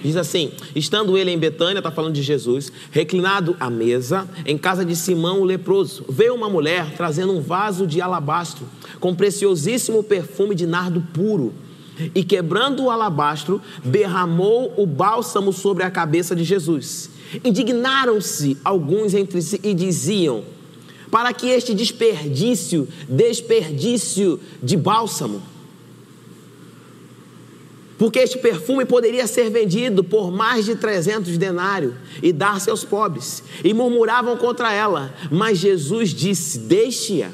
[0.05, 4.85] Diz assim: Estando ele em Betânia, está falando de Jesus, reclinado à mesa, em casa
[4.85, 8.69] de Simão o leproso, veio uma mulher trazendo um vaso de alabastro
[9.01, 11.55] com preciosíssimo perfume de nardo puro.
[12.15, 17.11] E quebrando o alabastro, derramou o bálsamo sobre a cabeça de Jesus.
[17.45, 20.43] Indignaram-se alguns entre si e diziam:
[21.11, 25.43] Para que este desperdício, desperdício de bálsamo?
[27.99, 33.45] Porque este perfume poderia ser vendido por mais de 300 denários e dar-se aos pobres.
[33.63, 35.15] E murmuravam contra ela.
[35.31, 37.31] Mas Jesus disse: Deixe-a,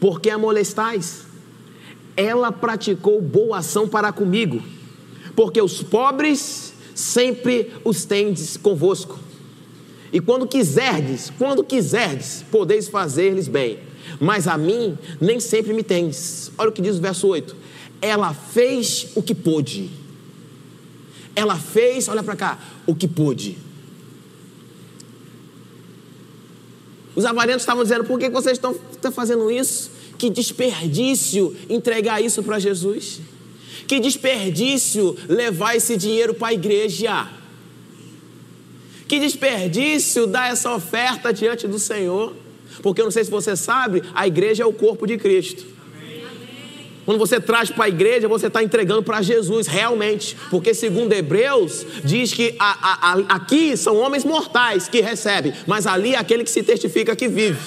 [0.00, 1.23] porque a molestais.
[2.16, 4.62] Ela praticou boa ação para comigo,
[5.34, 9.18] porque os pobres sempre os tendes convosco.
[10.12, 13.78] E quando quiserdes, quando quiserdes, podeis fazer-lhes bem.
[14.20, 16.52] Mas a mim nem sempre me tendes.
[16.56, 17.64] Olha o que diz o verso 8
[18.04, 19.88] ela fez o que pôde.
[21.34, 23.56] Ela fez, olha para cá, o que pôde.
[27.16, 28.74] Os avarentos estavam dizendo: por que vocês estão,
[29.10, 29.90] fazendo isso?
[30.18, 33.20] Que desperdício entregar isso para Jesus.
[33.86, 37.28] Que desperdício levar esse dinheiro para a igreja.
[39.06, 42.34] Que desperdício dar essa oferta diante do Senhor.
[42.82, 45.74] Porque eu não sei se você sabe, a igreja é o corpo de Cristo.
[47.04, 50.36] Quando você traz para a igreja, você está entregando para Jesus, realmente.
[50.50, 55.86] Porque, segundo Hebreus, diz que a, a, a, aqui são homens mortais que recebem, mas
[55.86, 57.60] ali é aquele que se testifica que vive.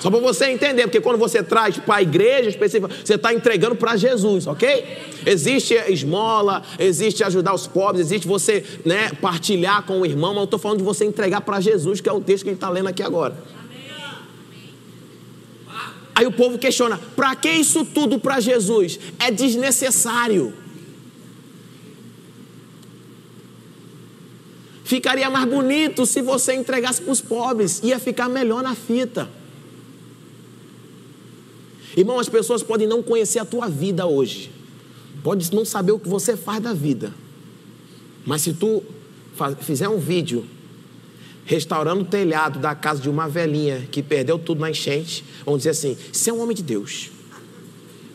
[0.00, 3.74] Só para você entender, porque quando você traz para a igreja específica, você está entregando
[3.74, 4.86] para Jesus, ok?
[5.26, 10.44] Existe esmola, existe ajudar os pobres, existe você né, partilhar com o irmão, mas eu
[10.44, 12.70] estou falando de você entregar para Jesus, que é o texto que a gente está
[12.70, 13.36] lendo aqui agora.
[16.14, 18.98] Aí o povo questiona: para que isso tudo para Jesus?
[19.20, 20.52] É desnecessário.
[24.82, 29.28] Ficaria mais bonito se você entregasse para os pobres, ia ficar melhor na fita.
[31.98, 34.52] Irmão, as pessoas podem não conhecer a tua vida hoje,
[35.24, 37.12] pode não saber o que você faz da vida,
[38.24, 38.84] mas se tu
[39.62, 40.46] fizer um vídeo
[41.44, 45.70] restaurando o telhado da casa de uma velhinha que perdeu tudo na enchente, vamos dizer
[45.70, 47.10] assim: isso é um homem de Deus.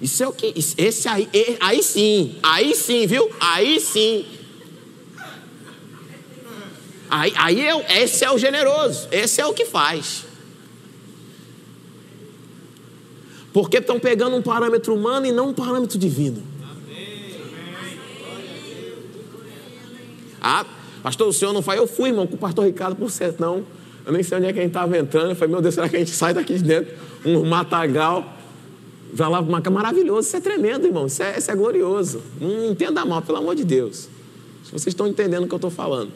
[0.02, 0.54] Isso é o que?
[0.78, 1.28] Esse aí,
[1.60, 3.30] aí sim, aí sim, viu?
[3.38, 4.26] Aí sim.
[7.10, 10.24] Aí, aí é, esse é o generoso, esse é o que faz.
[13.54, 16.42] Porque estão pegando um parâmetro humano e não um parâmetro divino.
[20.42, 20.66] Ah,
[21.04, 21.78] Pastor, o senhor não faz?
[21.78, 23.66] Eu fui, irmão, com o pastor Ricardo por sertão.
[24.06, 25.32] Eu nem sei onde é que a gente estava entrando.
[25.32, 26.94] Eu falei, meu Deus, será que a gente sai daqui de dentro?
[27.26, 28.26] Um matagal.
[29.14, 30.30] Vai lá uma maravilhoso.
[30.30, 31.06] Isso é tremendo, irmão.
[31.06, 32.22] Isso é, isso é glorioso.
[32.40, 34.08] Não entenda mal, pelo amor de Deus.
[34.64, 36.12] Se vocês estão entendendo o que eu estou falando.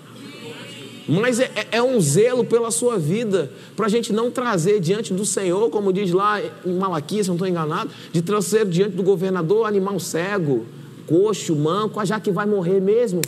[1.08, 5.14] Mas é, é, é, um zelo pela sua vida, para a gente não trazer diante
[5.14, 9.04] do Senhor, como diz lá em Malaquias, se não estou enganado, de trazer diante do
[9.04, 10.66] governador animal cego,
[11.08, 13.22] coxo, manco, já que vai morrer mesmo.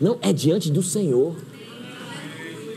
[0.00, 1.34] Não, é diante do Senhor.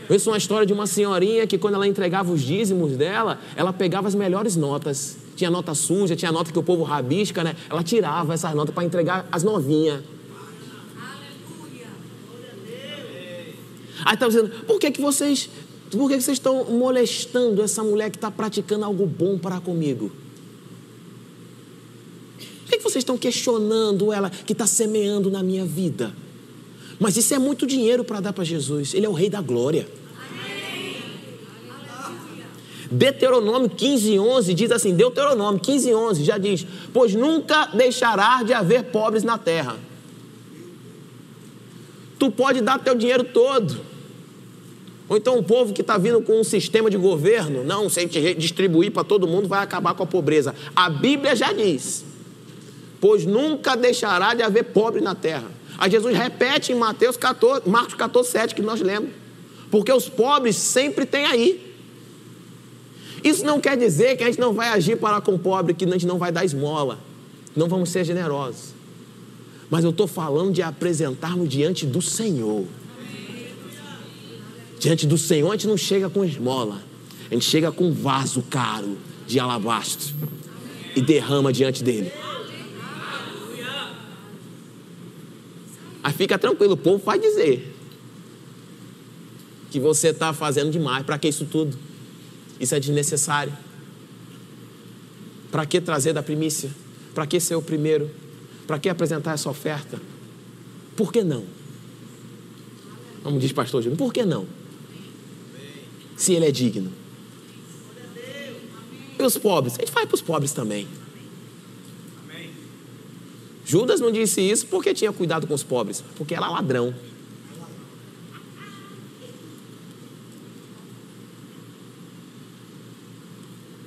[0.06, 4.06] Conheço uma história de uma senhorinha que, quando ela entregava os dízimos dela, ela pegava
[4.06, 5.16] as melhores notas.
[5.34, 7.56] Tinha nota suja, tinha nota que o povo rabisca, né?
[7.70, 10.02] Ela tirava essas notas para entregar as novinhas.
[14.04, 15.48] Aí estava dizendo, por que, que vocês.
[15.90, 20.10] Por que, que vocês estão molestando essa mulher que está praticando algo bom para comigo?
[22.38, 26.14] Por que, que vocês estão questionando ela que está semeando na minha vida?
[26.98, 28.94] Mas isso é muito dinheiro para dar para Jesus.
[28.94, 29.86] Ele é o Rei da Glória.
[32.90, 38.84] Deuteronômio 15, 11 diz assim: Deuteronômio 15, 11 já diz: Pois nunca deixará de haver
[38.84, 39.76] pobres na terra.
[42.18, 43.91] Tu pode dar teu dinheiro todo.
[45.08, 48.02] Ou então o povo que está vindo com um sistema de governo, não, se a
[48.02, 50.54] gente distribuir para todo mundo vai acabar com a pobreza.
[50.74, 52.12] A Bíblia já diz
[53.02, 55.50] pois nunca deixará de haver pobre na terra.
[55.76, 59.10] Aí Jesus repete em Mateus 14, Marcos 14, 7, que nós lemos.
[59.72, 61.74] Porque os pobres sempre têm aí.
[63.24, 65.84] Isso não quer dizer que a gente não vai agir para com o pobre, que
[65.84, 67.00] a gente não vai dar esmola.
[67.56, 68.72] Não vamos ser generosos.
[69.68, 72.66] Mas eu estou falando de apresentarmos diante do Senhor.
[74.82, 76.82] Diante do Senhor, a gente não chega com esmola.
[77.30, 80.12] A gente chega com um vaso caro de alabastro
[80.96, 82.10] e derrama diante dele.
[86.02, 87.72] Aí fica tranquilo, o povo vai dizer
[89.70, 91.06] que você está fazendo demais.
[91.06, 91.78] Para que isso tudo?
[92.58, 93.56] Isso é desnecessário.
[95.52, 96.72] Para que trazer da primícia?
[97.14, 98.10] Para que ser o primeiro?
[98.66, 100.02] Para que apresentar essa oferta?
[100.96, 101.44] Por que não?
[103.22, 104.60] Como diz pastor Júnior, por que não?
[106.22, 106.92] Se ele é digno.
[109.18, 109.74] E os pobres?
[109.76, 110.86] A gente faz para os pobres também.
[113.66, 116.94] Judas não disse isso porque tinha cuidado com os pobres, porque era ladrão.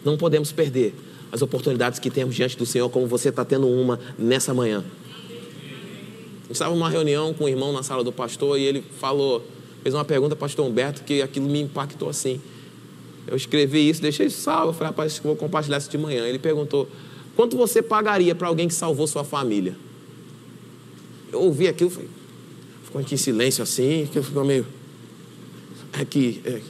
[0.04, 0.94] Não podemos perder
[1.32, 4.84] as oportunidades que temos diante do Senhor, como você está tendo uma nessa manhã.
[6.50, 9.55] Eu estava numa reunião com um irmão na sala do pastor e ele falou,
[9.86, 12.42] fez uma pergunta ao pastor Humberto que aquilo me impactou assim.
[13.28, 16.26] Eu escrevi isso, deixei salvo, falei, rapaz, vou compartilhar isso de manhã.
[16.26, 16.90] Ele perguntou,
[17.36, 19.76] quanto você pagaria para alguém que salvou sua família?
[21.32, 22.10] Eu ouvi aquilo, falei,
[22.84, 24.66] ficou aqui em silêncio assim, que eu ficou meio.
[25.94, 26.62] Aqui, é,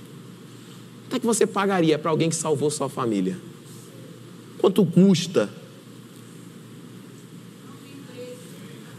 [1.06, 3.38] Quanto é que você pagaria para alguém que salvou sua família?
[4.58, 5.50] Quanto custa?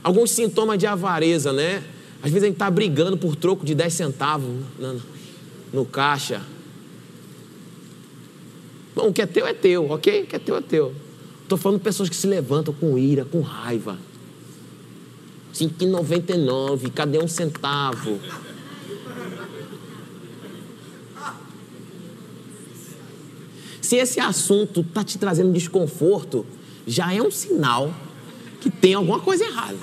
[0.03, 1.85] Alguns sintomas de avareza, né?
[2.23, 5.03] Às vezes a gente está brigando por troco de 10 centavos no,
[5.73, 6.43] no caixa.
[8.95, 10.23] Bom, o que é teu é teu, ok?
[10.23, 10.95] O que é teu é teu.
[11.43, 13.99] Estou falando de pessoas que se levantam com ira, com raiva.
[15.55, 18.19] 5,99, cadê um centavo?
[23.81, 26.45] Se esse assunto está te trazendo desconforto,
[26.87, 27.95] já é um sinal
[28.61, 29.79] que tem alguma coisa errada.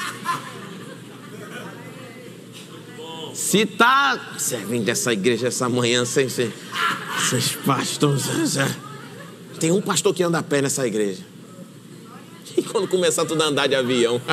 [3.34, 4.36] Se tá.
[4.38, 6.54] Você vem dessa igreja essa manhã sem ser.
[7.18, 8.56] Esses pastores.
[9.60, 11.24] Tem um pastor que anda a pé nessa igreja.
[12.56, 14.22] E quando começar tudo a andar de avião?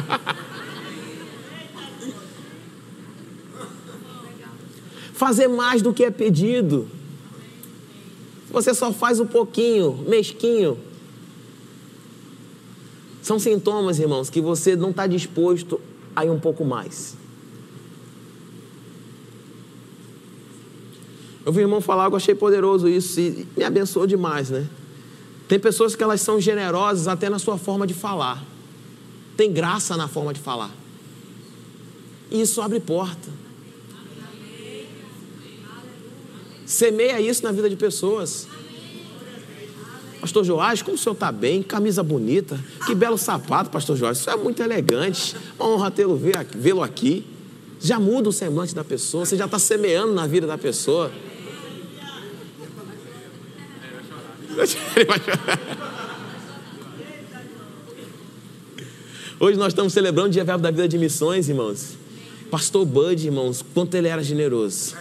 [5.15, 6.89] Fazer mais do que é pedido.
[8.51, 10.77] Você só faz um pouquinho, mesquinho.
[13.23, 15.81] São sintomas, irmãos, que você não está disposto
[16.17, 17.20] a ir um pouco mais.
[21.45, 24.67] Eu vi o irmão falar algo, achei poderoso isso e me abençoou demais, né?
[25.49, 28.45] Tem pessoas que elas são generosas até na sua forma de falar.
[29.37, 30.71] Tem graça na forma de falar.
[32.31, 33.29] E isso abre porta.
[36.65, 38.47] Semeia isso na vida de pessoas.
[40.21, 41.63] Pastor Joás, como o senhor está bem?
[41.63, 42.63] Camisa bonita.
[42.87, 44.19] Que belo sapato, Pastor Joás.
[44.19, 45.35] Isso é muito elegante.
[45.59, 46.17] Uma honra tê-lo
[46.55, 47.27] vê-lo aqui.
[47.81, 49.25] Já muda o semblante da pessoa.
[49.25, 51.11] Você já está semeando na vida da pessoa.
[59.41, 61.97] Hoje nós estamos celebrando o Dia Verbo da Vida de Missões, irmãos.
[62.51, 64.95] Pastor Bud, irmãos, quanto ele era generoso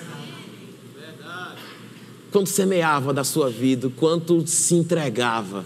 [2.32, 5.66] quanto semeava da sua vida, quanto se entregava,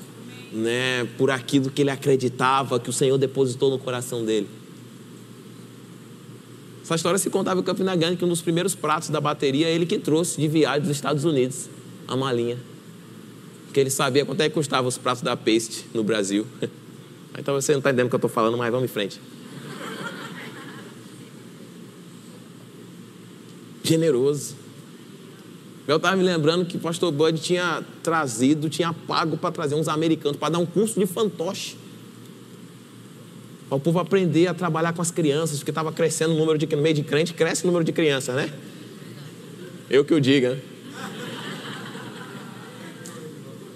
[0.52, 4.47] né, por aquilo que ele acreditava que o Senhor depositou no coração dele.
[6.84, 9.74] Essa história se contava em Campina Grande que um dos primeiros pratos da bateria é
[9.74, 11.69] ele que trouxe de viagem dos Estados Unidos,
[12.08, 12.58] a malinha.
[13.65, 16.46] Porque ele sabia quanto é que custava os pratos da Paste no Brasil.
[17.36, 19.19] Então você não está entendendo o que eu estou falando, mas vamos em frente.
[23.84, 24.56] Generoso.
[25.88, 29.88] Eu estava me lembrando que o pastor Bud tinha trazido, tinha pago para trazer uns
[29.88, 31.76] americanos, para dar um curso de fantoche.
[33.74, 36.68] Para o povo aprender a trabalhar com as crianças, porque estava crescendo o número de
[36.76, 38.54] no meio de crente, cresce o número de crianças, né?
[39.89, 40.62] Eu que o diga.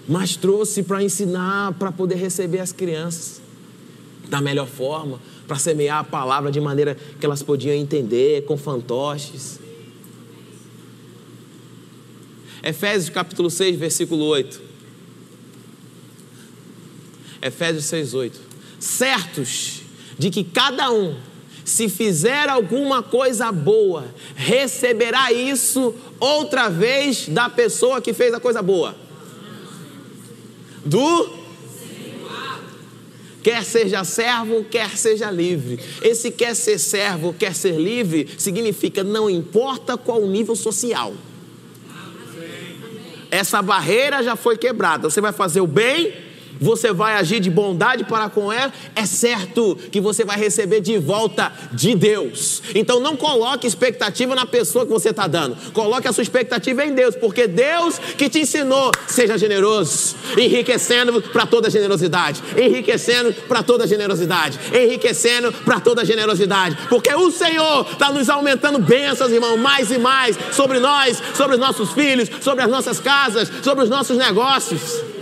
[0.07, 3.41] Mas trouxe para ensinar, para poder receber as crianças
[4.29, 9.59] da melhor forma, para semear a palavra de maneira que elas podiam entender, com fantoches.
[12.61, 14.61] Efésios capítulo 6, versículo 8.
[17.41, 18.39] Efésios 6, 8.
[18.79, 19.76] Certos
[20.17, 21.15] de que cada um,
[21.63, 24.05] se fizer alguma coisa boa,
[24.35, 28.95] receberá isso outra vez da pessoa que fez a coisa boa.
[30.85, 31.37] Do
[33.47, 35.79] Quer seja servo, quer seja livre.
[36.01, 41.13] Esse quer ser servo, quer ser livre, significa não importa qual o nível social.
[43.31, 45.09] Essa barreira já foi quebrada.
[45.09, 46.13] Você vai fazer o bem
[46.59, 50.97] você vai agir de bondade para com ela, é certo que você vai receber de
[50.97, 52.61] volta de Deus.
[52.75, 56.93] Então não coloque expectativa na pessoa que você está dando, coloque a sua expectativa em
[56.93, 63.87] Deus, porque Deus que te ensinou, seja generoso, enriquecendo para toda generosidade, enriquecendo para toda
[63.87, 69.97] generosidade, enriquecendo para toda generosidade, porque o Senhor está nos aumentando bênçãos, irmão, mais e
[69.97, 75.16] mais sobre nós, sobre os nossos filhos, sobre as nossas casas, sobre os nossos negócios.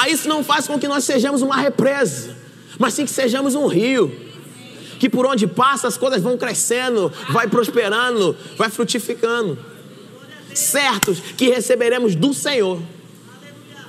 [0.00, 2.34] Aí isso não faz com que nós sejamos uma represa,
[2.78, 4.10] mas sim que sejamos um rio.
[4.98, 9.58] Que por onde passa as coisas vão crescendo, vai prosperando, vai frutificando.
[10.54, 12.80] Certos que receberemos do Senhor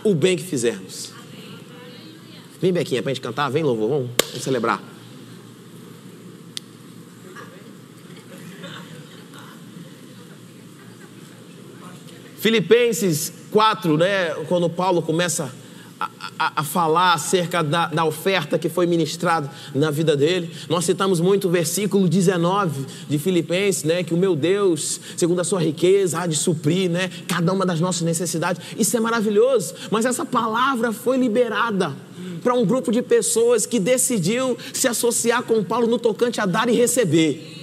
[0.03, 1.13] o bem que fizermos.
[2.59, 4.83] Vem, Bequinha, para a gente cantar, vem, louvor, vamos, vamos celebrar.
[12.37, 15.60] Filipenses 4, né, quando Paulo começa
[16.41, 20.49] a, a, falar acerca da, da, oferta que foi ministrada na vida dele.
[20.67, 24.03] Nós citamos muito o versículo 19 de Filipenses, né?
[24.03, 27.11] Que o meu Deus, segundo a sua riqueza, há de suprir, né?
[27.27, 28.59] Cada uma das nossas necessidades.
[28.75, 29.75] Isso é maravilhoso.
[29.91, 31.93] Mas essa palavra foi liberada
[32.41, 36.67] para um grupo de pessoas que decidiu se associar com Paulo no tocante a dar
[36.69, 37.59] e receber.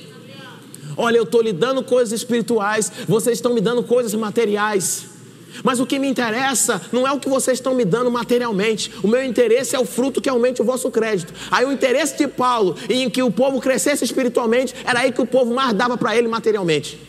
[0.97, 5.18] Olha, eu estou lhe dando coisas espirituais, vocês estão me dando coisas materiais.
[5.63, 8.93] Mas o que me interessa não é o que vocês estão me dando materialmente.
[9.03, 11.33] O meu interesse é o fruto que aumente o vosso crédito.
[11.51, 15.27] Aí o interesse de Paulo em que o povo crescesse espiritualmente era aí que o
[15.27, 17.09] povo mais dava para ele materialmente.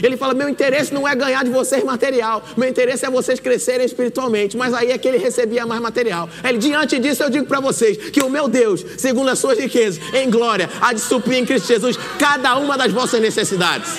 [0.00, 3.84] Ele fala: Meu interesse não é ganhar de vocês material, meu interesse é vocês crescerem
[3.84, 4.56] espiritualmente.
[4.56, 6.28] Mas aí é que ele recebia mais material.
[6.44, 10.00] Ele, diante disso, eu digo para vocês que o meu Deus, segundo as suas riquezas,
[10.14, 13.98] em glória, há de suprir em Cristo Jesus cada uma das vossas necessidades.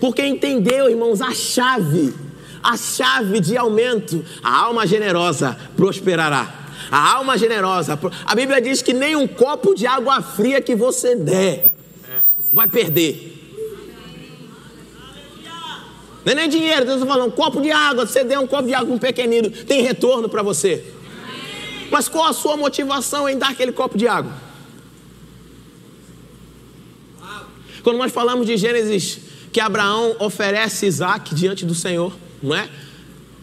[0.00, 2.14] Porque entendeu, irmãos, a chave,
[2.62, 6.66] a chave de aumento, a alma generosa prosperará.
[6.90, 11.14] A alma generosa, a Bíblia diz que nem um copo de água fria que você
[11.14, 11.66] der
[12.52, 13.34] vai perder.
[16.24, 18.68] Não é nem dinheiro, Deus está falando, um copo de água, você der um copo
[18.68, 20.84] de água um pequenino, tem retorno para você.
[21.90, 24.32] Mas qual a sua motivação em dar aquele copo de água?
[27.82, 32.68] Quando nós falamos de Gênesis que Abraão oferece Isaac diante do Senhor, não é?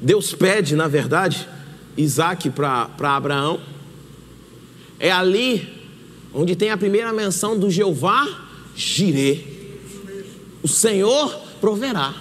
[0.02, 1.48] Deus pede, na verdade,
[1.98, 3.60] Isaac para Abraão.
[5.00, 5.74] É ali
[6.34, 8.28] onde tem a primeira menção do Jeová
[8.76, 9.40] Jirê.
[10.62, 12.14] O Senhor proverá.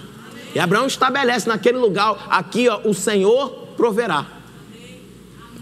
[0.53, 4.25] E Abraão estabelece naquele lugar, aqui, ó, o Senhor proverá.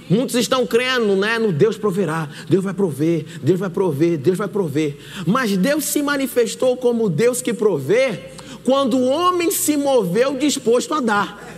[0.09, 4.47] Muitos estão crendo né, no Deus proverá, Deus vai prover, Deus vai prover, Deus vai
[4.47, 4.97] prover.
[5.25, 8.19] Mas Deus se manifestou como Deus que provê
[8.63, 11.53] quando o homem se moveu disposto a dar.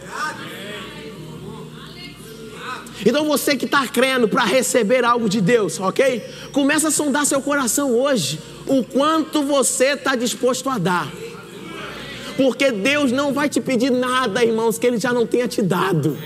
[3.06, 6.24] Então você que está crendo para receber algo de Deus, ok?
[6.52, 8.40] Começa a sondar seu coração hoje.
[8.66, 11.12] O quanto você está disposto a dar.
[12.38, 16.18] Porque Deus não vai te pedir nada, irmãos, que Ele já não tenha te dado.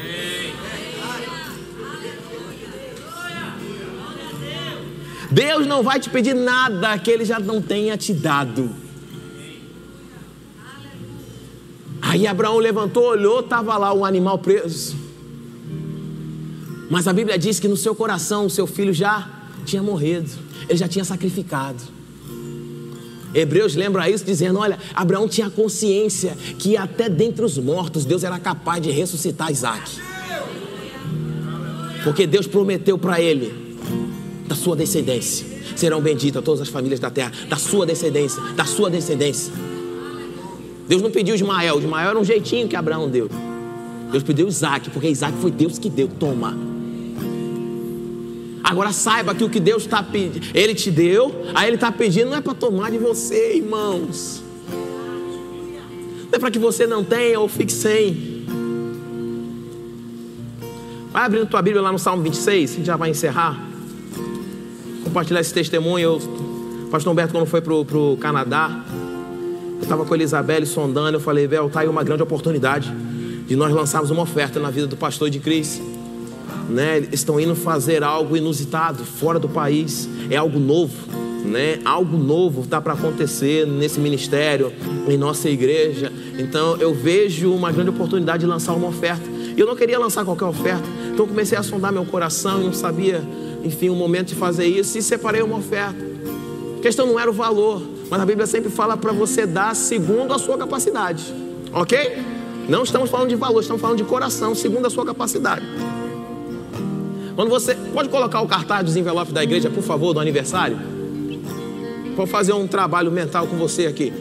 [5.32, 8.70] Deus não vai te pedir nada que Ele já não tenha te dado.
[12.02, 14.96] Aí Abraão levantou, olhou, estava lá um animal preso.
[16.90, 19.30] Mas a Bíblia diz que no seu coração o seu filho já
[19.64, 20.32] tinha morrido,
[20.68, 21.84] ele já tinha sacrificado.
[23.32, 28.40] Hebreus lembra isso dizendo: olha, Abraão tinha consciência que até dentre os mortos Deus era
[28.40, 30.00] capaz de ressuscitar Isaac.
[32.04, 33.69] Porque Deus prometeu para ele
[34.50, 35.46] da sua descendência.
[35.76, 39.54] Serão benditas todas as famílias da terra, da sua descendência, da sua descendência.
[40.88, 43.30] Deus não pediu Ismael, Ismael era um jeitinho que Abraão deu.
[44.12, 46.08] Deus pediu Isaac, porque Isaac foi Deus que deu.
[46.08, 46.58] Toma.
[48.64, 52.32] Agora saiba que o que Deus está pedindo, Ele te deu, aí Ele está pedindo,
[52.32, 54.42] não é para tomar de você, irmãos.
[56.24, 58.46] Não é para que você não tenha ou fique sem.
[61.12, 63.69] Vai abrindo tua Bíblia lá no Salmo 26, a gente já vai encerrar
[65.10, 66.04] compartilhar esse testemunho.
[66.04, 68.84] Eu, pastor Humberto, quando foi para o Canadá,
[69.78, 71.18] eu estava com a Elisabelle sondando.
[71.18, 72.94] Eu falei, Vel, está aí uma grande oportunidade
[73.48, 75.82] de nós lançarmos uma oferta na vida do pastor de Cris.
[76.70, 77.00] Né?
[77.12, 80.94] Estão indo fazer algo inusitado, fora do país, é algo novo.
[81.44, 81.80] né?
[81.84, 84.72] Algo novo está para acontecer nesse ministério,
[85.08, 86.12] em nossa igreja.
[86.38, 89.28] Então eu vejo uma grande oportunidade de lançar uma oferta.
[89.58, 92.72] E eu não queria lançar qualquer oferta, então comecei a sondar meu coração e não
[92.72, 93.22] sabia,
[93.64, 95.98] enfim, o momento de fazer isso e separei uma oferta.
[96.78, 100.34] A questão não era o valor, mas a Bíblia sempre fala para você dar segundo
[100.34, 101.24] a sua capacidade,
[101.74, 102.18] ok?
[102.68, 105.66] Não estamos falando de valor, estamos falando de coração, segundo a sua capacidade.
[107.36, 110.78] Quando você pode colocar o cartaz dos envelopes da igreja, por favor, do aniversário?
[112.16, 114.12] Vou fazer um trabalho mental com você aqui.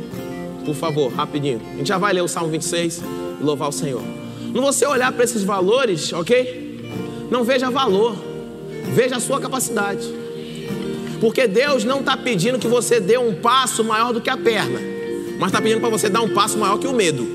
[0.64, 1.61] Por favor, rapidinho.
[1.74, 3.03] A gente já vai ler o Salmo 26
[3.41, 4.03] e louvar o Senhor.
[4.53, 7.28] Quando você olhar para esses valores, ok?
[7.30, 8.14] Não veja valor,
[8.95, 10.07] veja a sua capacidade.
[11.20, 14.81] Porque Deus não está pedindo que você dê um passo maior do que a perna,
[15.39, 17.26] mas está pedindo para você dar um passo maior que o medo.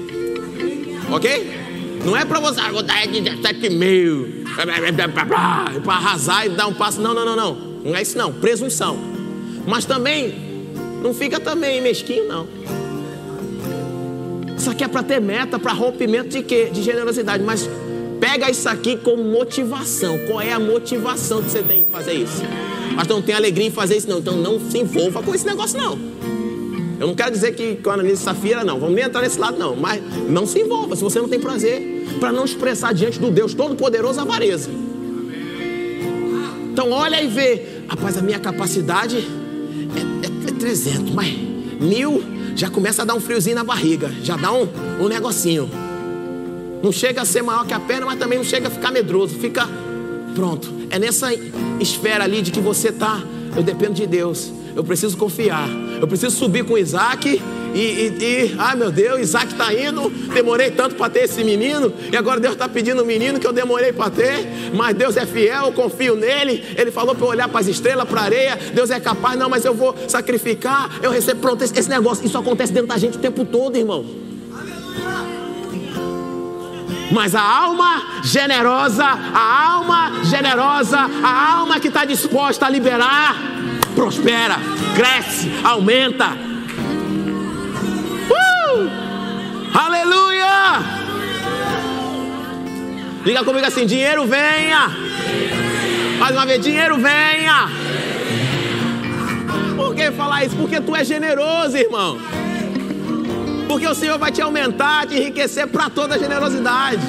[1.11, 1.63] Ok?
[2.05, 4.43] Não é para você, ah, vou dar 17 mil,
[5.83, 6.99] para arrasar e dar um passo.
[7.01, 7.55] Não, não, não, não.
[7.83, 8.31] Não é isso não.
[8.31, 8.97] Presunção.
[9.65, 10.33] Mas também
[11.01, 12.47] não fica também mesquinho, não.
[14.57, 16.69] Isso aqui é para ter meta, para rompimento de quê?
[16.71, 17.43] De generosidade.
[17.43, 17.69] Mas
[18.23, 20.17] pega isso aqui como motivação.
[20.19, 22.41] Qual é a motivação que você tem em fazer isso?
[22.95, 24.19] Mas não tem alegria em fazer isso, não.
[24.19, 25.99] Então não se envolva com esse negócio, não.
[27.01, 28.79] Eu não quero dizer que com a Ananias Safira, não.
[28.79, 29.75] Vamos nem entrar nesse lado, não.
[29.75, 32.07] Mas não se envolva se você não tem prazer.
[32.21, 34.69] Para não expressar diante do Deus Todo-Poderoso avareza.
[36.71, 37.83] Então olha e vê.
[37.89, 39.27] Rapaz, a minha capacidade
[40.59, 41.27] 300, mas
[41.77, 42.23] mil
[42.55, 44.69] já começa a dar um friozinho na barriga, já dá um,
[45.01, 45.69] um negocinho.
[46.83, 49.39] Não chega a ser maior que a perna, mas também não chega a ficar medroso,
[49.39, 49.65] fica
[50.35, 50.69] pronto.
[50.89, 51.33] É nessa
[51.79, 53.23] esfera ali de que você está.
[53.55, 55.69] Eu dependo de Deus, eu preciso confiar,
[56.01, 57.41] eu preciso subir com Isaac
[57.73, 60.09] e, e, e ai meu Deus, Isaac está indo.
[60.33, 61.93] Demorei tanto para ter esse menino.
[62.11, 64.45] E agora Deus está pedindo um menino que eu demorei para ter.
[64.75, 66.65] Mas Deus é fiel, eu confio nele.
[66.75, 68.59] Ele falou para eu olhar para as estrelas, para a areia.
[68.73, 70.99] Deus é capaz, não, mas eu vou sacrificar.
[71.01, 71.39] Eu recebo.
[71.39, 74.32] Pronto, esse, esse negócio, isso acontece dentro da gente o tempo todo, irmão.
[77.11, 83.35] Mas a alma generosa, a alma generosa, a alma que está disposta a liberar,
[83.95, 84.57] prospera,
[84.95, 86.53] cresce, aumenta,
[89.73, 90.83] Aleluia!
[93.25, 94.91] Diga comigo assim: dinheiro venha.
[96.19, 97.69] Mais uma vez, dinheiro venha.
[99.75, 100.55] Por que falar isso?
[100.55, 102.19] Porque tu é generoso, irmão.
[103.67, 107.01] Porque o Senhor vai te aumentar, te enriquecer para toda a generosidade.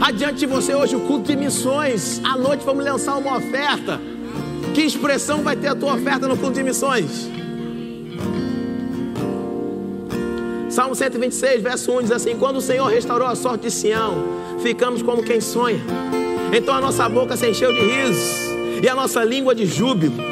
[0.00, 2.20] Adiante de você hoje o culto de missões.
[2.24, 4.00] À noite vamos lançar uma oferta.
[4.74, 7.30] Que expressão vai ter a tua oferta no culto de missões?
[10.68, 14.14] Salmo 126, verso 1 diz assim: Quando o Senhor restaurou a sorte de Sião,
[14.62, 15.80] ficamos como quem sonha.
[16.52, 18.50] Então a nossa boca se encheu de risos
[18.82, 20.31] e a nossa língua de júbilo.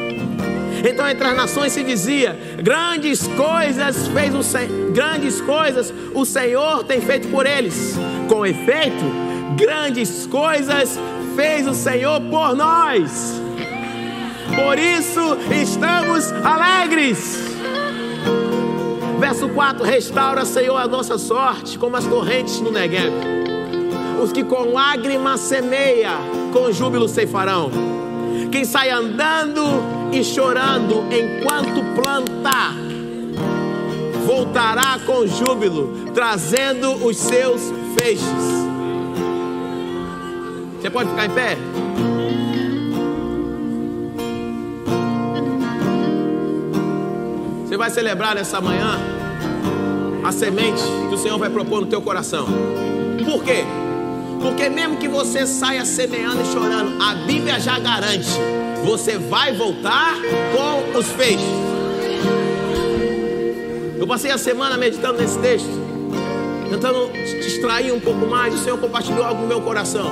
[0.84, 6.84] Então entre as nações se dizia: grandes coisas fez o Senhor, grandes coisas o Senhor
[6.84, 7.96] tem feito por eles.
[8.28, 9.04] Com efeito,
[9.56, 10.98] grandes coisas
[11.36, 13.40] fez o Senhor por nós.
[14.54, 17.38] Por isso estamos alegres.
[19.18, 23.12] Verso 4: Restaura, Senhor, a nossa sorte, como as torrentes no Negev.
[24.22, 26.12] Os que com lágrimas semeia,
[26.52, 27.70] com júbilo ceifarão.
[28.50, 32.74] Quem sai andando e chorando enquanto planta,
[34.26, 37.60] voltará com júbilo, trazendo os seus
[37.98, 38.60] feixes.
[40.80, 41.56] Você pode ficar em pé?
[47.66, 48.98] Você vai celebrar nessa manhã
[50.24, 52.46] a semente que o Senhor vai propor no teu coração.
[53.24, 53.64] Por quê?
[54.40, 58.30] Porque mesmo que você saia semeando e chorando, a Bíblia já garante,
[58.84, 60.14] você vai voltar
[60.52, 61.46] com os feixes.
[63.98, 65.68] Eu passei a semana meditando nesse texto,
[66.70, 67.12] tentando
[67.42, 70.10] distrair um pouco mais, o Senhor compartilhou algo no meu coração.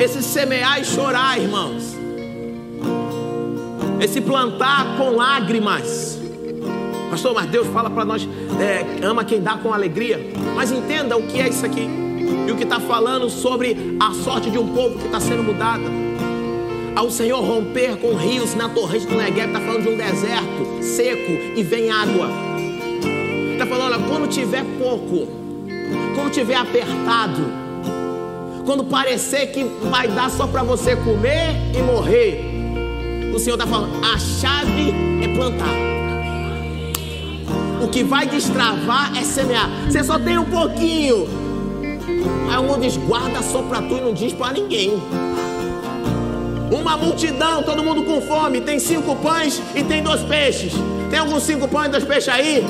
[0.00, 1.96] Esse semear e chorar, irmãos,
[4.00, 6.18] esse plantar com lágrimas.
[7.10, 8.28] Pastor, mas Deus fala para nós:
[8.60, 10.20] é, ama quem dá com alegria.
[10.54, 12.05] Mas entenda o que é isso aqui.
[12.46, 15.84] E o que está falando sobre a sorte de um povo que está sendo mudada.
[16.94, 21.32] Ao Senhor romper com rios na torrente do Negev, está falando de um deserto seco
[21.54, 22.28] e vem água.
[23.52, 25.28] Está falando, olha, quando tiver pouco,
[26.14, 27.42] quando tiver apertado,
[28.64, 32.56] quando parecer que vai dar só para você comer e morrer,
[33.34, 35.74] o Senhor está falando: a chave é plantar.
[37.82, 39.70] O que vai destravar é semear.
[39.86, 41.45] Você só tem um pouquinho.
[42.50, 44.92] Aí o mundo diz: guarda só para tu e não diz para ninguém.
[46.70, 48.60] Uma multidão, todo mundo com fome.
[48.60, 50.72] Tem cinco pães e tem dois peixes.
[51.10, 52.64] Tem alguns cinco pães e dois peixes aí?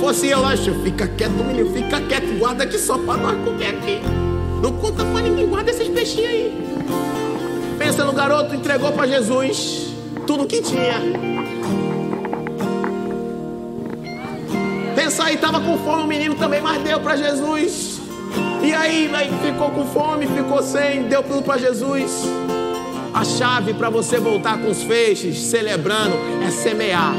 [0.00, 4.00] Fosse eu lá, fica quieto, menino, fica quieto, guarda aqui só para nós comer aqui.
[4.62, 6.68] Não conta para ninguém, guarda esses peixinhos aí.
[7.78, 9.88] Pensa no garoto, entregou para Jesus
[10.26, 11.00] tudo que tinha.
[14.94, 17.97] Pensa aí, estava com fome o menino também, mas deu para Jesus.
[18.68, 22.22] E aí, aí ficou com fome, ficou sem, deu tudo para Jesus.
[23.14, 26.14] A chave para você voltar com os feixes, celebrando,
[26.46, 27.14] é semear.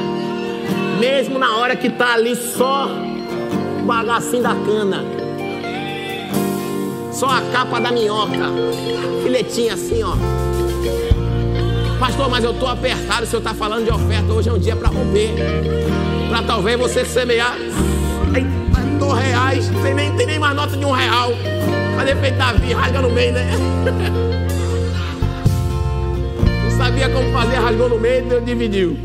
[1.00, 2.88] Mesmo na hora que tá ali só
[3.82, 5.04] o bagacinho da cana.
[7.12, 8.52] Só a capa da minhoca.
[9.24, 10.14] Filetinha assim, ó.
[12.00, 13.24] Pastor, mas eu tô apertado.
[13.24, 14.32] O senhor tá falando de oferta.
[14.32, 15.34] Hoje é um dia para romper.
[16.30, 17.56] Para talvez você semear.
[19.14, 19.70] Reais.
[19.84, 21.32] Tem nem, tem nem mais nota de um real.
[21.96, 23.52] Fazer feito Davi, rasga no meio, né?
[26.64, 28.98] Não sabia como fazer, rasgou no meio, Deus dividiu.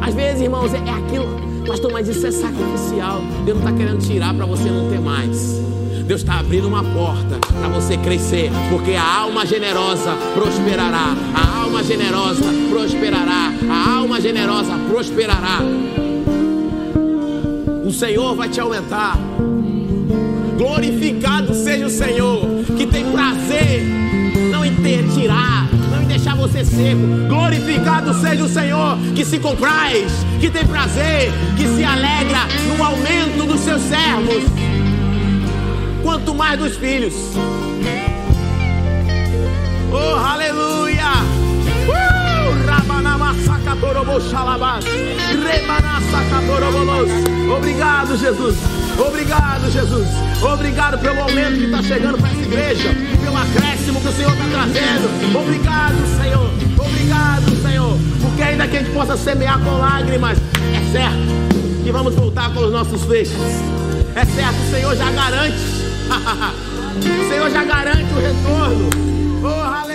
[0.00, 1.40] Às vezes, irmãos, é, é aquilo.
[1.66, 3.20] Pastor, mas isso é sacrificial.
[3.44, 5.60] Deus não está querendo tirar para você não ter mais.
[6.04, 11.14] Deus está abrindo uma porta para você crescer, porque a alma generosa prosperará.
[11.34, 13.52] A alma generosa prosperará.
[13.70, 15.60] A alma generosa prosperará.
[17.92, 19.18] O Senhor vai te aumentar.
[20.56, 22.40] Glorificado seja o Senhor,
[22.74, 23.82] que tem prazer
[24.50, 27.02] não em ter, tirar, não em deixar você seco.
[27.28, 33.46] Glorificado seja o Senhor, que se compraz, que tem prazer, que se alegra no aumento
[33.46, 34.42] dos seus servos
[36.02, 37.12] quanto mais dos filhos.
[39.92, 40.81] Oh, aleluia!
[47.56, 48.56] Obrigado, Jesus.
[48.98, 50.08] Obrigado, Jesus.
[50.42, 52.88] Obrigado pelo aumento que está chegando para essa igreja,
[53.22, 55.38] pelo acréscimo que o Senhor está trazendo.
[55.38, 56.50] Obrigado, Senhor.
[56.78, 57.98] Obrigado, Senhor.
[58.20, 62.60] Porque ainda que a gente possa semear com lágrimas, é certo que vamos voltar com
[62.60, 63.36] os nossos feixes.
[64.14, 65.56] É certo, o Senhor já garante
[66.98, 68.90] o Senhor já garante o retorno.
[69.42, 69.91] Oh, aleluia.